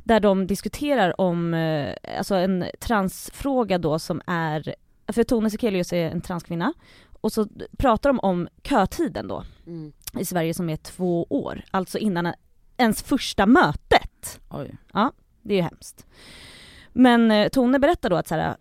[0.08, 4.76] Där de diskuterar om, eh, alltså en transfråga då som är,
[5.14, 6.74] för Tone Sekelius är en transkvinna,
[7.22, 7.48] och så
[7.78, 9.92] pratar de om kötiden då Mm.
[10.20, 12.34] i Sverige som är två år, alltså innan
[12.78, 14.40] ens första mötet.
[14.50, 14.76] Oj.
[15.42, 16.06] Det är ju hemskt.
[17.00, 18.56] Men eh, Tone berättar då att så här,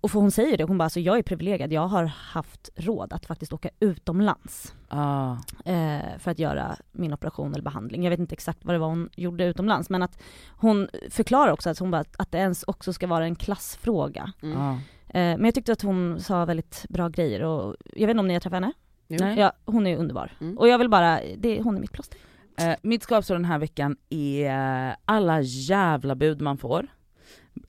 [0.00, 3.26] och hon säger det, hon bara alltså jag är privilegierad, jag har haft råd att
[3.26, 5.36] faktiskt åka utomlands Ah.
[5.64, 8.02] eh, för att göra min operation eller behandling.
[8.04, 10.22] Jag vet inte exakt vad det var hon gjorde utomlands men att
[10.56, 14.32] hon förklarar också att, hon bara, att det ens också ska vara en klassfråga.
[14.42, 14.60] Mm.
[14.60, 14.72] Ah.
[15.08, 18.28] Eh, men jag tyckte att hon sa väldigt bra grejer och jag vet inte om
[18.28, 18.72] ni har träffat henne?
[19.06, 19.38] Nej.
[19.38, 20.32] Ja, hon är underbar.
[20.40, 20.58] Mm.
[20.58, 22.18] Och jag vill bara, det, hon är mitt plåster.
[22.58, 26.86] Eh, mitt skavsår den här veckan är alla jävla bud man får,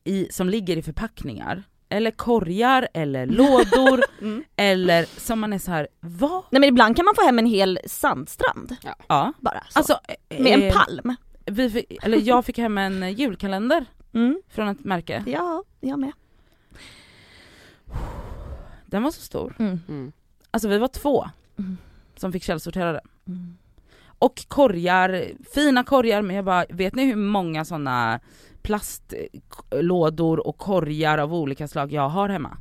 [0.03, 4.01] i, som ligger i förpackningar, eller korgar, eller lådor,
[4.55, 6.43] eller som man är så här, vad?
[6.49, 8.75] Nej men ibland kan man få hem en hel sandstrand
[9.07, 9.33] Ja.
[9.39, 9.63] bara.
[9.69, 9.79] Så.
[9.79, 11.15] Alltså, eh, med en palm.
[11.45, 14.41] vi fick, eller jag fick hem en eh, julkalender Mm.
[14.49, 16.11] från ett märke, Ja, jag med.
[18.85, 19.55] den var så stor.
[19.59, 19.79] Mm.
[19.87, 20.11] Mm.
[20.51, 21.29] Alltså vi var två
[21.59, 21.77] Mm.
[22.15, 23.01] som fick källsortera den.
[23.27, 23.57] Mm.
[24.19, 28.19] Och korgar, fina korgar, men jag bara, vet ni hur många sådana
[28.67, 32.57] plastlådor och korgar av olika slag jag har hemma?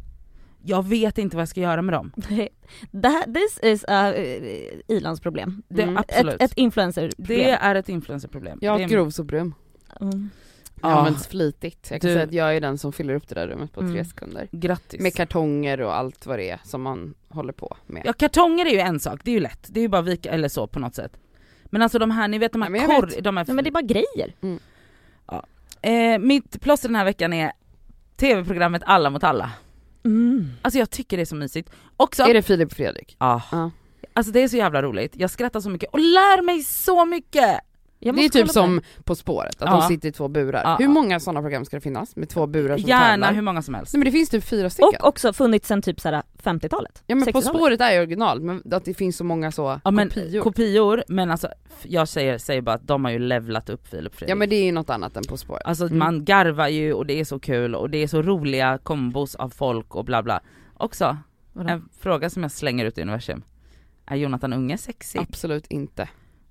[0.64, 2.12] Jag vet inte vad jag ska göra med dem.
[2.90, 5.62] Det här, this is a uh, ilandsproblem.
[5.68, 5.96] Det, Mm.
[5.96, 6.34] Absolut.
[6.34, 7.36] Ett, ett influencerproblem.
[7.38, 8.58] det är ett influencerproblem.
[8.62, 9.54] Jag har ett är- grovsoprum.
[10.00, 10.30] Mm.
[10.74, 10.88] Det Ja.
[10.98, 11.88] används flitigt.
[11.90, 13.80] Jag kan Du- säga att jag är den som fyller upp det där rummet på
[13.80, 13.92] Mm.
[13.92, 14.48] tre sekunder.
[14.52, 15.00] Grattis.
[15.00, 18.02] Med kartonger och allt vad det är som man håller på med.
[18.06, 19.66] ja kartonger är ju en sak, det är ju lätt.
[19.68, 21.12] Det är ju bara vika eller så på något sätt.
[21.64, 23.24] Men alltså de här, ni vet de här vet.
[23.24, 24.34] De här, Nej men det är bara grejer.
[25.82, 27.52] Eh, mitt plåster den här veckan är
[28.16, 29.50] tv-programmet Alla mot alla.
[30.04, 30.50] Mm.
[30.62, 31.70] Alltså jag tycker det är så mysigt.
[31.96, 33.16] Också, Är det Filip och Fredrik?
[33.18, 33.42] Ja.
[33.52, 33.70] Ja.
[34.12, 37.60] Alltså det är så jävla roligt, jag skrattar så mycket och lär mig så mycket!
[38.00, 39.76] Det är typ som På spåret, att Ja.
[39.76, 40.62] de sitter i två burar.
[40.64, 40.76] Ja.
[40.80, 43.32] Hur många sådana program ska det finnas med två burar som Gärna tävlar?
[43.32, 43.92] hur många som helst.
[43.94, 44.70] Nej men det finns typ fyra det.
[44.70, 45.00] stycken.
[45.00, 47.02] Och också funnits sen typ såhär 50-talet.
[47.06, 47.56] ja men På 60-talet.
[47.56, 50.42] spåret är ju original, men att det finns så många så Ja men kopior.
[50.42, 51.04] kopior.
[51.08, 51.48] men alltså
[51.82, 54.30] jag säger, säger bara att de har ju levlat upp Filip Fredrik.
[54.30, 55.62] ja men det är ju något annat än På spåret.
[55.64, 55.98] Alltså Mm.
[55.98, 59.48] man garvar ju och det är så kul och det är så roliga kombos av
[59.50, 60.40] folk och bla bla.
[60.74, 61.16] Också,
[61.52, 61.68] Vadå?
[61.70, 63.42] en fråga som jag slänger ut i universum.
[64.06, 65.20] Är Jonathan Unge sexig?
[65.20, 66.08] Absolut inte.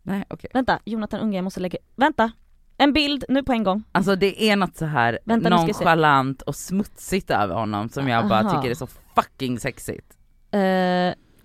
[0.08, 0.50] Nej okej.
[0.54, 1.78] Vänta, Jonathan Unge, jag måste lägga...
[1.96, 2.32] Vänta!
[2.78, 3.84] En bild nu på en gång.
[3.92, 5.84] Alltså det är något så här Vänta, nu ska jag se.
[5.84, 8.62] nonchalant och smutsigt över honom som jag bara Aha.
[8.62, 10.06] tycker är så fucking sexigt.
[10.52, 10.60] Eh,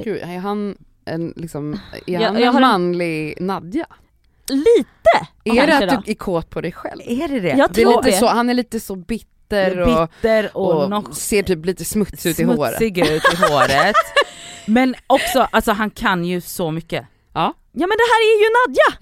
[0.04, 1.72] Gud, är han en liksom,
[2.06, 3.86] är Jag- han jag en har en- manlig Nadja?
[4.48, 5.28] lite!
[5.44, 5.98] Är kanske det då.
[5.98, 7.00] att du är kåt på dig själv?
[7.04, 7.48] Är det det?
[7.48, 8.16] Jag Det är tror lite det.
[8.16, 12.30] så, han är lite så bitter och, Bitter och, och nog ser typ lite smutsig
[12.30, 12.76] ut i håret.
[12.76, 13.96] smutsig ut i håret.
[14.66, 17.06] Men också, alltså han kan ju så mycket.
[17.32, 17.54] Ja
[17.88, 18.98] men det här är ju Nadja!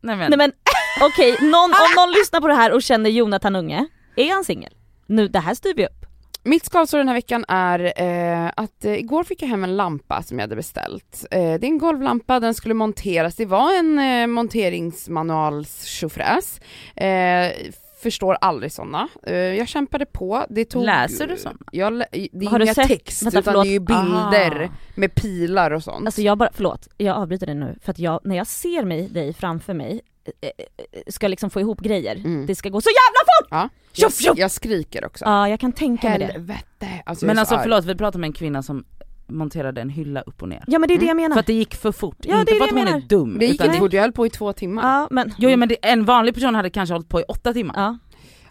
[0.00, 0.52] Nej men, Nej men
[1.02, 4.72] okej, någon, om någon lyssnar på det här och känner Jonathan Unge, är han singel?
[5.06, 6.06] Nu, det här styr vi upp.
[6.44, 10.22] Mitt skavsår den här veckan är eh, att eh, igår fick jag hem en lampa
[10.22, 11.26] som jag hade beställt.
[11.30, 16.02] Eh, det är en golvlampa, den skulle monteras, det var en eh, monteringsmanuals.
[16.96, 17.52] Eh,
[18.02, 19.08] förstår aldrig sådana.
[19.26, 20.84] Eh, jag kämpade på, det tog...
[20.84, 21.56] Läser du såna?
[21.72, 24.62] Jag, lä- det är Har du inga sett- text Vänta, utan det är ju bilder
[24.62, 24.68] Aha.
[24.94, 26.06] med pilar och sånt.
[26.06, 29.08] Alltså jag bara, förlåt, jag avbryter dig nu för att jag, när jag ser mig,
[29.08, 30.00] dig framför mig,
[30.40, 30.48] eh,
[30.92, 32.46] eh, ska liksom få ihop grejer, Mm.
[32.46, 33.48] det ska gå så jävla fort!
[33.50, 33.68] ja,
[34.02, 34.38] jag, tjoff!
[34.38, 35.24] jag skriker också.
[35.24, 36.24] Ja jag kan tänka mig det.
[36.24, 36.88] Helvete!
[37.06, 37.62] Alltså, men alltså arg.
[37.62, 38.84] förlåt, vi pratar med en kvinna som
[39.28, 40.64] monterade en hylla upp och ner.
[40.66, 41.38] Ja men det är det jag För menar.
[41.38, 43.36] att det gick för fort, Ja, inte det är för att hon är dum.
[43.38, 44.82] Det gick utan inte fort, jag höll på i två timmar.
[44.82, 47.52] Ja men, Jo, jo men det, en vanlig person hade kanske hållit på i åtta
[47.52, 47.74] timmar.
[47.76, 47.98] ja.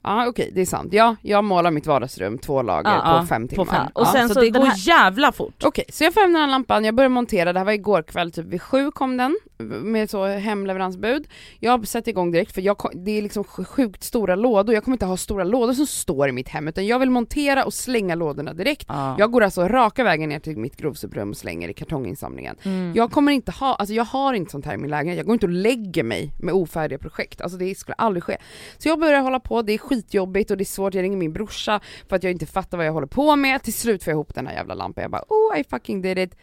[0.04, 0.94] Ja okej, det är sant.
[0.94, 3.66] Ja, jag målar mitt vardagsrum två lager Ja, på ja, fem timmar.
[3.66, 3.88] På fem.
[3.94, 5.64] Och ja, sen så, så det den går här- jävla fort.
[5.64, 8.02] Okej, så jag får hem den här lampan, jag börjar montera, det här var igår
[8.04, 9.38] kväll, typ vid sju kom den
[9.84, 11.28] med så hemleveransbud.
[11.60, 14.96] Jag sätter igång direkt för jag, det är liksom sj- sjukt stora lådor, jag kommer
[14.96, 18.16] inte ha stora lådor som står i mitt hem utan jag vill montera och slänga
[18.16, 18.86] lådorna direkt.
[18.88, 19.16] Ja.
[19.20, 22.56] Jag går alltså raka vägen ner till mitt grovsoprum och slänger i kartonginsamlingen.
[22.64, 22.94] Mm.
[22.96, 25.34] Jag kommer inte ha, alltså jag har inte sånt här i min lägenhet, jag går
[25.34, 28.38] inte och lägger mig med ofärdiga projekt, alltså det skulle aldrig ske.
[28.78, 31.34] Så jag börjar hålla på, det är skitjobbigt och det är svårt, jag ringer min
[31.34, 31.80] brorsa
[32.10, 34.34] för att jag inte fattar vad jag håller på med, till slut får jag ihop
[34.36, 36.36] den här jävla lampan, jag bara oh I fucking did it,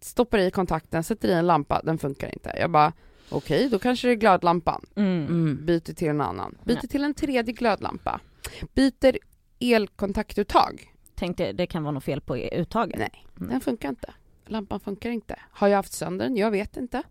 [0.00, 2.52] stoppar i kontakten, sätter i en lampa, den funkar inte.
[2.58, 2.92] Jag bara
[3.30, 5.26] okej, då kanske det är glödlampan, Mm.
[5.26, 5.66] Mm.
[5.66, 6.88] byter till en annan, byter Ja.
[6.90, 8.20] till en tredje glödlampa,
[8.74, 9.16] byter
[9.60, 12.98] elkontaktuttag, Tänkte det kan vara något fel på uttaget.
[12.98, 13.50] nej Mm.
[13.50, 14.12] den funkar inte.
[14.46, 15.38] Lampan funkar inte.
[15.50, 16.36] Har jag haft sönder den?
[16.36, 17.02] Jag vet inte.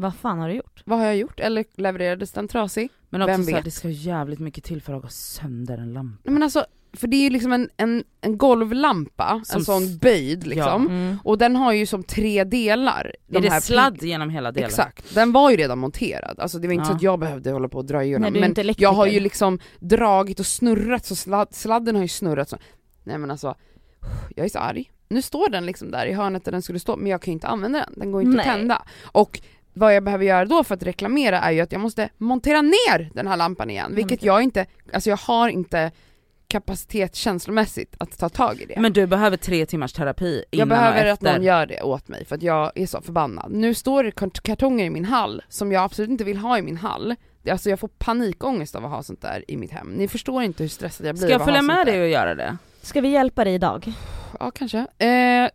[0.00, 0.82] Vad fan har du gjort?
[0.84, 1.40] Vad har jag gjort?
[1.40, 2.90] Eller levererades den trasig?
[3.10, 3.64] Men också Vem så här, vet?
[3.64, 6.20] det ska jävligt mycket till för att gå sönder en lampa.
[6.24, 9.98] Nej men alltså, för det är ju liksom en, en, en golvlampa, Som en sån
[9.98, 10.86] böjd liksom.
[10.86, 11.16] Mm.
[11.24, 13.12] Och den har ju som tre delar.
[13.28, 14.68] är det här sladd genom hela delen?
[14.68, 16.40] Exakt, den var ju redan monterad.
[16.40, 16.86] Alltså det var inte Ja.
[16.88, 19.58] så att jag behövde hålla på och dra du är men jag har ju liksom
[19.80, 22.58] dragit och snurrat så sladd, sladden har ju snurrat så.
[23.04, 23.54] Nej men alltså,
[24.36, 24.90] jag är så arg.
[25.10, 27.34] Nu står den liksom där i hörnet där den skulle stå, men jag kan ju
[27.34, 28.48] inte använda den, den går ju inte Nej.
[28.48, 28.82] att tända.
[29.02, 29.40] Och
[29.78, 33.10] vad jag behöver göra då för att reklamera är ju att jag måste montera ner
[33.14, 35.90] den här lampan igen, vilket jag inte, alltså jag har inte
[36.48, 38.80] kapacitet känslomässigt att ta tag i det.
[38.80, 41.32] Men du behöver tre timmars terapi innan Jag behöver och att efter.
[41.32, 43.50] någon gör det åt mig för att jag är så förbannad.
[43.52, 46.62] Nu står det kart- kartonger i min hall som jag absolut inte vill ha i
[46.62, 47.14] min hall.
[47.50, 49.88] Alltså jag får panikångest av att ha sånt där i mitt hem.
[49.96, 51.86] Ni förstår inte hur stressad jag blir Ska jag av att följa ha med sånt
[51.86, 52.02] dig där.
[52.02, 52.56] och göra det?
[52.82, 53.92] Ska vi hjälpa dig idag?
[54.40, 54.78] Ja kanske.
[54.78, 54.86] Eh,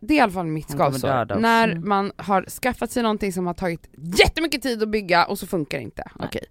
[0.00, 1.38] är i alla fall mitt skavsår.
[1.40, 1.88] När Mm.
[1.88, 5.78] man har skaffat sig någonting som har tagit jättemycket tid att bygga och så funkar
[5.78, 6.02] det inte.
[6.14, 6.28] Nej.
[6.28, 6.44] Okej.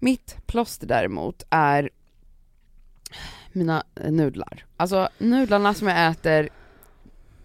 [0.00, 1.90] Mitt plåster däremot är
[3.52, 4.64] mina eh, nudlar.
[4.76, 6.48] Alltså nudlarna som jag äter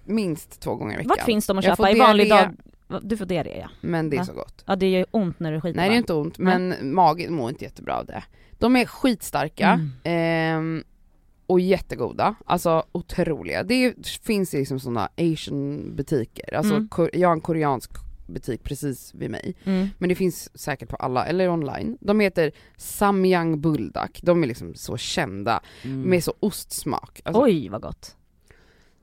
[0.06, 1.10] minst två gånger i veckan.
[1.10, 1.96] Vart finns de att Jag får köpa?
[1.96, 2.50] I vanlig dag?
[3.02, 3.70] Du får diarré ja.
[3.82, 4.26] Men det är Va?
[4.26, 4.64] så gott.
[4.68, 6.60] Ja det gör ju ont när du skiter Nej det är inte ont, Nej.
[6.60, 8.24] men magen mår inte jättebra av det.
[8.52, 9.92] De är skitstarka Mm.
[10.04, 10.84] ehm,
[11.52, 13.64] och jättegoda, alltså otroliga.
[13.64, 13.94] Det är,
[14.24, 17.10] finns liksom sådana asian butiker, alltså Mm.
[17.14, 17.92] jag har en koreansk
[18.28, 19.56] butik precis vid mig.
[19.64, 19.88] Mm.
[19.98, 21.98] Men det finns säkert på alla, eller online.
[22.02, 26.02] De heter Samyang Buldak, de är liksom så kända Mm.
[26.02, 27.22] med så ostsmak.
[27.24, 28.16] Alltså, Oj vad gott.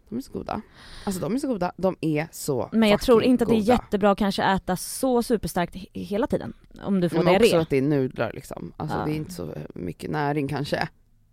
[0.09, 0.63] De är så goda.
[1.05, 3.61] Alltså de är så goda, de är så Men jag tror inte att det är
[3.61, 3.73] goda.
[3.73, 6.53] jättebra att kanske äta så superstarkt he- hela tiden.
[6.83, 7.63] Om du får Men också diarré.
[7.63, 8.73] att det är nudlar liksom.
[8.77, 9.05] Alltså Ja.
[9.05, 10.89] det är inte så mycket näring kanske.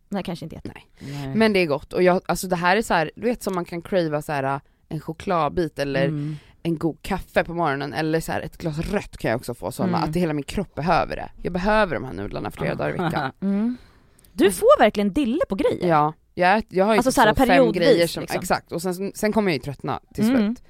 [0.09, 0.71] Nej kanske inte jätte.
[0.99, 1.31] Nej.
[1.35, 3.55] Men det är gott och jag, alltså det här är så här, du vet som
[3.55, 6.35] man kan crava så här en chokladbit eller Mm.
[6.63, 9.71] en god kaffe på morgonen eller så här ett glas rött kan jag också få
[9.71, 10.09] sådana, Mm.
[10.09, 11.29] att hela min kropp behöver det.
[11.43, 13.31] Jag behöver de här nudlarna flera dagar i veckan.
[13.41, 13.77] Mm.
[14.33, 15.87] Du får verkligen dille på grejer.
[15.87, 18.39] Ja, jag, jag har ju Alltså typ så här så fem grejer som, liksom.
[18.41, 20.35] exakt, och sen, sen kommer jag ju tröttna till Mm.
[20.37, 20.63] slut.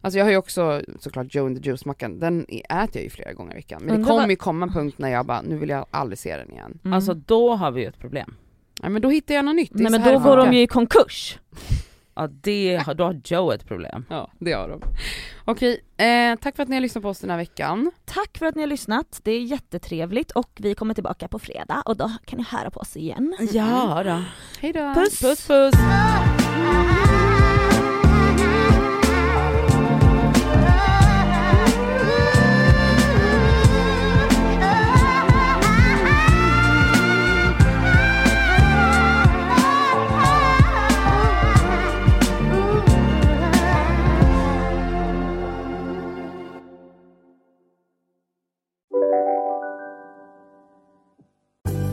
[0.00, 3.32] Alltså jag har ju också såklart Joe and the Juice-mackan, den äter jag ju flera
[3.32, 3.82] gånger i veckan.
[3.84, 6.36] Men det kommer ju komma en punkt när jag bara, nu vill jag aldrig se
[6.36, 6.78] den igen.
[6.84, 6.92] Mm.
[6.92, 8.34] Alltså då har vi ju ett problem.
[8.82, 9.70] Nej men då hittar jag något nytt.
[9.74, 11.38] Nej men då går de ju i konkurs.
[12.14, 14.04] Ja det, har- då har Joe ett problem.
[14.10, 14.80] Ja, det har de.
[15.44, 17.90] Okej, eh, tack för att ni har lyssnat på oss den här veckan.
[18.04, 21.82] Tack för att ni har lyssnat, det är jättetrevligt och vi kommer tillbaka på fredag
[21.86, 23.36] och då kan ni höra på oss igen.
[23.52, 24.22] Ja då.
[24.60, 24.94] Hej då!
[24.94, 25.20] Puss!
[25.20, 25.74] Puss puss!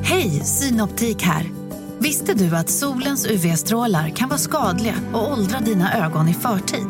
[0.08, 1.52] Hej, Synoptik här.
[2.00, 6.88] Visste du att solens UV-strålar kan vara skadliga och åldra dina ögon i förtid?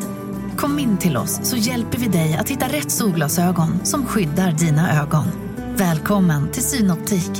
[0.56, 5.02] Kom in till oss så hjälper vi dig att hitta rätt solglasögon som skyddar dina
[5.02, 5.24] ögon.
[5.76, 7.30] Välkommen till Synoptik.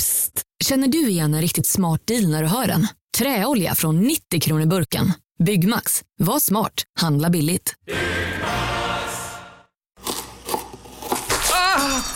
[0.00, 0.42] Psst!
[0.64, 2.86] Känner du igen en riktigt smart deal när du hör den?
[3.18, 5.12] Träolja från 90 kronor burken.
[5.44, 6.02] Byggmax.
[6.18, 6.82] Var smart.
[7.00, 7.74] Handla billigt.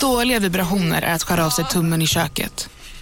[0.01, 2.69] Dåliga vibrationer är att skära av sig tummen i köket.